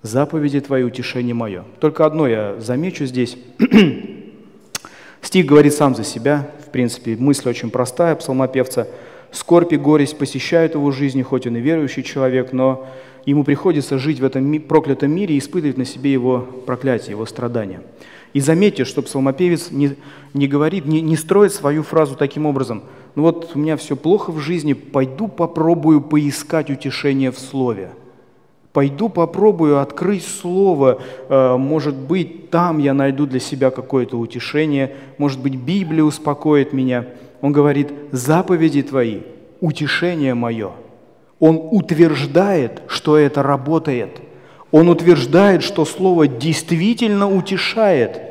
Заповеди 0.00 0.60
Твои 0.60 0.84
утешение 0.84 1.34
мое. 1.34 1.64
Только 1.80 2.06
одно 2.06 2.26
я 2.26 2.56
замечу 2.58 3.04
здесь– 3.04 3.36
Стих 5.22 5.46
говорит 5.46 5.72
сам 5.72 5.94
за 5.94 6.02
себя, 6.02 6.50
в 6.66 6.70
принципе, 6.70 7.16
мысль 7.16 7.48
очень 7.48 7.70
простая 7.70 8.16
псалмопевца. 8.16 8.88
Скорбь 9.32 9.72
и 9.72 9.76
горесть 9.76 10.18
посещают 10.18 10.74
его 10.74 10.90
жизни, 10.90 11.22
хоть 11.22 11.46
он 11.46 11.56
и 11.56 11.60
верующий 11.60 12.02
человек, 12.02 12.52
но 12.52 12.86
ему 13.24 13.44
приходится 13.44 13.98
жить 13.98 14.20
в 14.20 14.24
этом 14.24 14.60
проклятом 14.60 15.10
мире 15.10 15.34
и 15.34 15.38
испытывать 15.38 15.78
на 15.78 15.86
себе 15.86 16.12
его 16.12 16.46
проклятие, 16.66 17.12
его 17.12 17.24
страдания. 17.24 17.80
И 18.34 18.40
заметьте, 18.40 18.84
что 18.84 19.02
псалмопевец 19.02 19.70
не, 19.70 19.96
не 20.34 20.48
говорит, 20.48 20.86
не, 20.86 21.00
не 21.00 21.16
строит 21.16 21.52
свою 21.52 21.82
фразу 21.82 22.14
таким 22.14 22.46
образом. 22.46 22.82
Ну 23.14 23.22
вот 23.22 23.52
у 23.54 23.58
меня 23.58 23.76
все 23.76 23.96
плохо 23.96 24.32
в 24.32 24.38
жизни, 24.38 24.72
пойду 24.72 25.28
попробую 25.28 26.00
поискать 26.00 26.70
утешение 26.70 27.30
в 27.30 27.38
слове. 27.38 27.90
Пойду 28.72 29.10
попробую 29.10 29.80
открыть 29.80 30.24
Слово, 30.24 30.98
э, 31.28 31.56
может 31.58 31.94
быть, 31.94 32.48
там 32.48 32.78
я 32.78 32.94
найду 32.94 33.26
для 33.26 33.38
себя 33.38 33.70
какое-то 33.70 34.18
утешение, 34.18 34.96
может 35.18 35.42
быть, 35.42 35.56
Библия 35.56 36.02
успокоит 36.02 36.72
меня. 36.72 37.04
Он 37.42 37.52
говорит, 37.52 37.92
заповеди 38.12 38.82
твои, 38.82 39.22
утешение 39.60 40.32
мое. 40.32 40.70
Он 41.40 41.60
утверждает, 41.72 42.82
что 42.86 43.18
это 43.18 43.42
работает. 43.42 44.22
Он 44.70 44.88
утверждает, 44.88 45.64
что 45.64 45.84
Слово 45.84 46.28
действительно 46.28 47.28
утешает. 47.28 48.22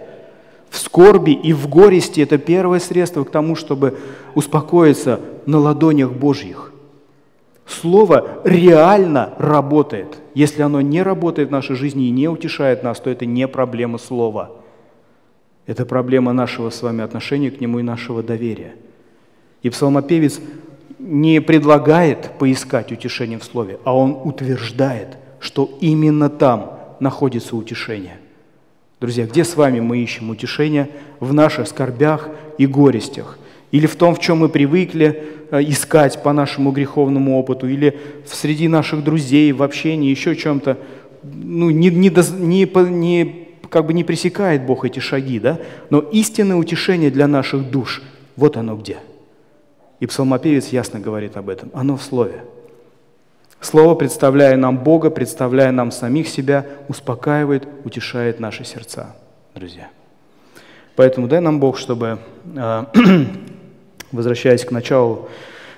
В 0.69 0.77
скорби 0.77 1.31
и 1.31 1.51
в 1.51 1.67
горести 1.67 2.21
это 2.21 2.37
первое 2.37 2.79
средство 2.79 3.25
к 3.25 3.31
тому, 3.31 3.55
чтобы 3.55 3.99
успокоиться 4.33 5.19
на 5.45 5.59
ладонях 5.59 6.13
Божьих. 6.13 6.71
Слово 7.67 8.41
реально 8.45 9.33
работает. 9.37 10.19
Если 10.33 10.61
оно 10.61 10.79
не 10.79 11.03
работает 11.03 11.49
в 11.49 11.51
нашей 11.51 11.75
жизни 11.75 12.07
и 12.07 12.11
не 12.11 12.29
утешает 12.29 12.81
нас, 12.81 13.01
то 13.01 13.09
это 13.09 13.25
не 13.25 13.45
проблема 13.49 13.97
Слова. 13.97 14.51
Это 15.67 15.85
проблема 15.85 16.31
нашего 16.31 16.69
с 16.69 16.81
вами 16.81 17.03
отношения 17.03 17.51
к 17.51 17.59
Нему 17.59 17.79
и 17.79 17.83
нашего 17.83 18.23
доверия. 18.23 18.75
И 19.63 19.69
псалмопевец 19.69 20.39
не 20.99 21.41
предлагает 21.41 22.31
поискать 22.39 22.91
утешение 22.91 23.39
в 23.39 23.43
Слове, 23.43 23.79
а 23.83 23.95
он 23.95 24.19
утверждает, 24.23 25.17
что 25.39 25.77
именно 25.81 26.29
там 26.29 26.79
находится 26.99 27.55
утешение. 27.55 28.17
Друзья, 28.99 29.25
где 29.25 29.43
с 29.43 29.55
вами 29.55 29.79
мы 29.79 29.97
ищем 29.97 30.29
утешение? 30.29 30.89
В 31.19 31.33
наших 31.33 31.67
скорбях 31.67 32.29
и 32.57 32.67
горестях. 32.67 33.39
Или 33.71 33.87
в 33.87 33.95
том, 33.95 34.13
в 34.13 34.19
чем 34.19 34.39
мы 34.39 34.49
привыкли, 34.49 35.41
Э, 35.51 35.61
искать 35.61 36.23
по 36.23 36.31
нашему 36.31 36.71
греховному 36.71 37.37
опыту, 37.37 37.67
или 37.67 37.99
среди 38.25 38.69
наших 38.69 39.03
друзей, 39.03 39.51
в 39.51 39.63
общении, 39.63 40.09
еще 40.09 40.33
чем-то, 40.33 40.77
ну, 41.23 41.69
не, 41.69 41.89
не, 41.89 42.09
не, 42.09 42.65
не, 42.65 43.47
как 43.69 43.85
бы 43.85 43.93
не 43.93 44.05
пресекает 44.05 44.65
Бог 44.65 44.85
эти 44.85 44.99
шаги, 44.99 45.39
да? 45.39 45.59
но 45.89 45.99
истинное 45.99 46.55
утешение 46.55 47.11
для 47.11 47.27
наших 47.27 47.69
душ, 47.69 48.01
вот 48.37 48.55
оно 48.55 48.77
где. 48.77 48.99
И 50.01 50.07
псалмопевец 50.07 50.69
ясно 50.69 50.99
говорит 50.99 51.37
об 51.37 51.47
этом, 51.47 51.69
оно 51.73 51.95
в 51.95 52.01
Слове. 52.01 52.43
Слово, 53.61 53.93
представляя 53.93 54.57
нам 54.57 54.79
Бога, 54.79 55.11
представляя 55.11 55.71
нам 55.71 55.91
самих 55.91 56.27
себя, 56.27 56.65
успокаивает, 56.89 57.67
утешает 57.85 58.39
наши 58.39 58.65
сердца, 58.65 59.15
друзья. 59.53 59.89
Поэтому 60.95 61.27
дай 61.27 61.39
нам 61.39 61.59
Бог, 61.59 61.77
чтобы 61.77 62.17
э, 62.55 62.85
возвращаясь 64.11 64.65
к 64.65 64.71
началу, 64.71 65.29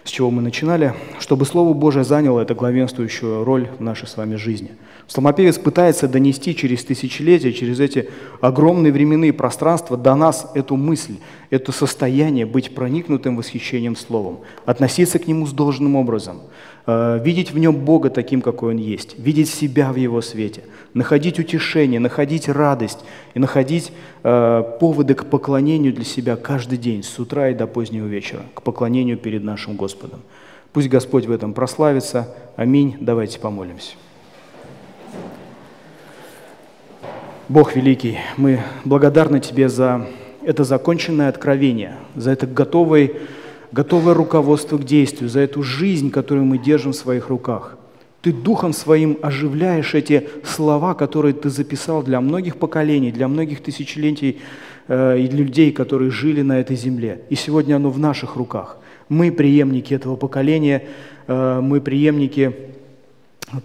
с 0.05 0.09
чего 0.09 0.31
мы 0.31 0.41
начинали, 0.41 0.93
чтобы 1.19 1.45
Слово 1.45 1.73
Божие 1.73 2.05
заняло 2.05 2.39
эту 2.39 2.55
главенствующую 2.55 3.43
роль 3.43 3.67
в 3.77 3.81
нашей 3.81 4.07
с 4.07 4.15
вами 4.15 4.35
жизни. 4.35 4.71
Псалмопевец 5.07 5.57
пытается 5.57 6.07
донести 6.07 6.55
через 6.55 6.83
тысячелетия, 6.83 7.53
через 7.53 7.79
эти 7.79 8.09
огромные 8.41 8.91
временные 8.93 9.33
пространства 9.33 9.97
до 9.97 10.15
нас 10.15 10.49
эту 10.55 10.75
мысль, 10.75 11.15
это 11.49 11.71
состояние 11.71 12.45
быть 12.45 12.73
проникнутым 12.73 13.37
восхищением 13.37 13.95
Словом, 13.95 14.39
относиться 14.65 15.19
к 15.19 15.27
нему 15.27 15.45
с 15.45 15.51
должным 15.51 15.95
образом– 15.95 16.41
Э, 16.85 17.19
видеть 17.23 17.51
в 17.51 17.57
нем 17.57 17.75
Бога 17.75 18.09
таким, 18.09 18.41
какой 18.41 18.73
Он 18.73 18.77
есть, 18.77 19.17
видеть 19.17 19.49
себя 19.49 19.93
в 19.93 19.95
Его 19.95 20.21
свете, 20.21 20.63
находить 20.93 21.39
утешение, 21.39 21.99
находить 21.99 22.49
радость 22.49 22.99
и 23.33 23.39
находить 23.39 23.93
э, 24.23 24.63
поводы 24.79 25.13
к 25.13 25.25
поклонению 25.25 25.93
для 25.93 26.03
себя 26.03 26.35
каждый 26.35 26.77
день, 26.77 27.03
с 27.03 27.17
утра 27.19 27.49
и 27.49 27.53
до 27.53 27.67
позднего 27.67 28.07
вечера, 28.07 28.41
к 28.53 28.61
поклонению 28.61 29.17
перед 29.17 29.43
нашим 29.43 29.77
Господом. 29.77 30.21
Пусть 30.73 30.89
Господь 30.89 31.25
в 31.25 31.31
этом 31.31 31.53
прославится. 31.53 32.35
Аминь. 32.57 32.97
Давайте 32.99 33.39
помолимся. 33.39 33.93
Бог 37.53 37.75
великий, 37.75 38.17
мы 38.35 38.61
благодарны 38.83 39.39
Тебе 39.39 39.69
за 39.69 40.07
это 40.41 40.63
законченное 40.63 41.29
откровение, 41.29 41.97
за 42.15 42.31
это 42.31 42.47
готовый 42.47 43.17
готовое 43.71 44.15
руководство 44.15 44.79
к 44.79 44.83
действию, 44.83 45.29
за 45.29 45.41
эту 45.41 45.61
жизнь, 45.61 46.09
которую 46.09 46.47
мы 46.47 46.57
держим 46.57 46.93
в 46.93 46.95
своих 46.95 47.29
руках. 47.29 47.77
Ты 48.23 48.33
духом 48.33 48.73
своим 48.73 49.19
оживляешь 49.21 49.93
эти 49.93 50.27
слова, 50.43 50.95
которые 50.95 51.35
ты 51.35 51.51
записал 51.51 52.01
для 52.01 52.21
многих 52.21 52.57
поколений, 52.57 53.11
для 53.11 53.27
многих 53.27 53.61
тысячелетий 53.61 54.39
э, 54.87 55.19
и 55.19 55.27
для 55.27 55.43
людей, 55.43 55.71
которые 55.71 56.09
жили 56.09 56.41
на 56.41 56.59
этой 56.59 56.75
земле. 56.75 57.21
И 57.29 57.35
сегодня 57.35 57.75
оно 57.75 57.91
в 57.91 57.99
наших 57.99 58.35
руках. 58.35 58.79
Мы 59.09 59.31
преемники 59.31 59.93
этого 59.93 60.15
поколения, 60.15 60.87
э, 61.27 61.59
мы 61.61 61.81
преемники 61.81 62.73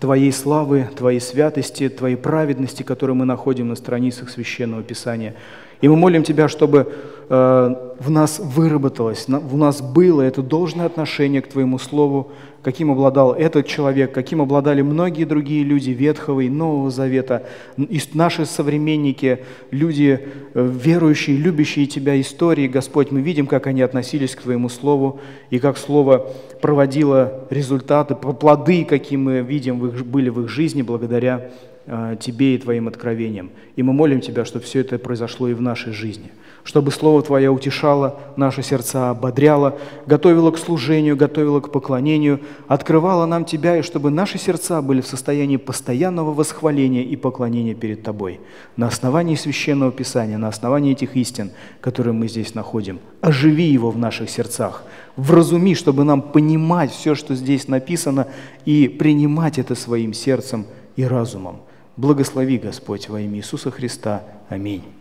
Твоей 0.00 0.32
славы, 0.32 0.88
Твоей 0.96 1.20
святости, 1.20 1.88
Твоей 1.88 2.16
праведности, 2.16 2.82
которую 2.82 3.16
мы 3.16 3.24
находим 3.24 3.68
на 3.68 3.74
страницах 3.74 4.30
Священного 4.30 4.82
Писания. 4.82 5.34
И 5.80 5.88
мы 5.88 5.96
молим 5.96 6.22
Тебя, 6.22 6.48
чтобы 6.48 6.92
э, 7.28 7.74
в 7.98 8.10
нас 8.10 8.40
выработалось, 8.40 9.26
в 9.28 9.56
нас 9.56 9.80
было 9.80 10.22
это 10.22 10.42
должное 10.42 10.86
отношение 10.86 11.40
к 11.40 11.48
Твоему 11.48 11.78
Слову, 11.78 12.32
каким 12.62 12.90
обладал 12.90 13.32
этот 13.32 13.66
человек, 13.66 14.12
каким 14.12 14.42
обладали 14.42 14.82
многие 14.82 15.24
другие 15.24 15.62
люди 15.62 15.90
Ветхого 15.90 16.40
и 16.40 16.48
Нового 16.48 16.90
Завета, 16.90 17.44
и 17.76 18.00
наши 18.14 18.44
современники, 18.44 19.44
люди 19.70 20.20
э, 20.54 20.72
верующие, 20.84 21.36
любящие 21.36 21.86
Тебя 21.86 22.20
истории, 22.20 22.66
Господь, 22.66 23.12
мы 23.12 23.20
видим, 23.20 23.46
как 23.46 23.68
они 23.68 23.82
относились 23.82 24.34
к 24.34 24.42
Твоему 24.42 24.68
Слову, 24.68 25.20
и 25.50 25.60
как 25.60 25.78
Слово 25.78 26.30
проводило 26.60 27.46
результаты, 27.50 28.16
плоды, 28.16 28.84
какие 28.84 29.16
мы 29.16 29.40
видим, 29.40 29.78
были 29.78 30.28
в 30.28 30.42
их 30.42 30.48
жизни 30.48 30.82
благодаря 30.82 31.50
Тебе 32.20 32.54
и 32.54 32.58
Твоим 32.58 32.88
откровениям. 32.88 33.50
И 33.76 33.82
мы 33.82 33.92
молим 33.92 34.20
Тебя, 34.20 34.44
чтобы 34.44 34.64
все 34.64 34.80
это 34.80 34.98
произошло 34.98 35.48
и 35.48 35.54
в 35.54 35.60
нашей 35.60 35.92
жизни. 35.92 36.30
Чтобы 36.64 36.90
Слово 36.90 37.22
Твое 37.22 37.50
утешало 37.50 38.20
наши 38.36 38.62
сердца, 38.62 39.10
ободряло, 39.10 39.78
готовило 40.06 40.50
к 40.50 40.58
служению, 40.58 41.16
готовило 41.16 41.60
к 41.60 41.72
поклонению, 41.72 42.40
открывало 42.66 43.24
нам 43.24 43.46
Тебя, 43.46 43.78
и 43.78 43.82
чтобы 43.82 44.10
наши 44.10 44.36
сердца 44.36 44.82
были 44.82 45.00
в 45.00 45.06
состоянии 45.06 45.56
постоянного 45.56 46.34
восхваления 46.34 47.04
и 47.04 47.16
поклонения 47.16 47.74
перед 47.74 48.02
Тобой. 48.02 48.40
На 48.76 48.88
основании 48.88 49.34
Священного 49.34 49.92
Писания, 49.92 50.36
на 50.36 50.48
основании 50.48 50.92
этих 50.92 51.16
истин, 51.16 51.52
которые 51.80 52.12
мы 52.12 52.28
здесь 52.28 52.54
находим. 52.54 52.98
Оживи 53.22 53.64
его 53.64 53.90
в 53.90 53.96
наших 53.96 54.28
сердцах. 54.28 54.84
Вразуми, 55.16 55.74
чтобы 55.74 56.04
нам 56.04 56.20
понимать 56.20 56.90
все, 56.90 57.14
что 57.14 57.34
здесь 57.34 57.66
написано, 57.66 58.26
и 58.66 58.88
принимать 58.88 59.58
это 59.58 59.74
своим 59.74 60.12
сердцем 60.12 60.66
и 60.96 61.04
разумом. 61.04 61.60
Благослови, 61.98 62.58
Господь, 62.58 63.08
во 63.08 63.20
имя 63.20 63.38
Иисуса 63.38 63.72
Христа. 63.72 64.22
Аминь. 64.48 64.97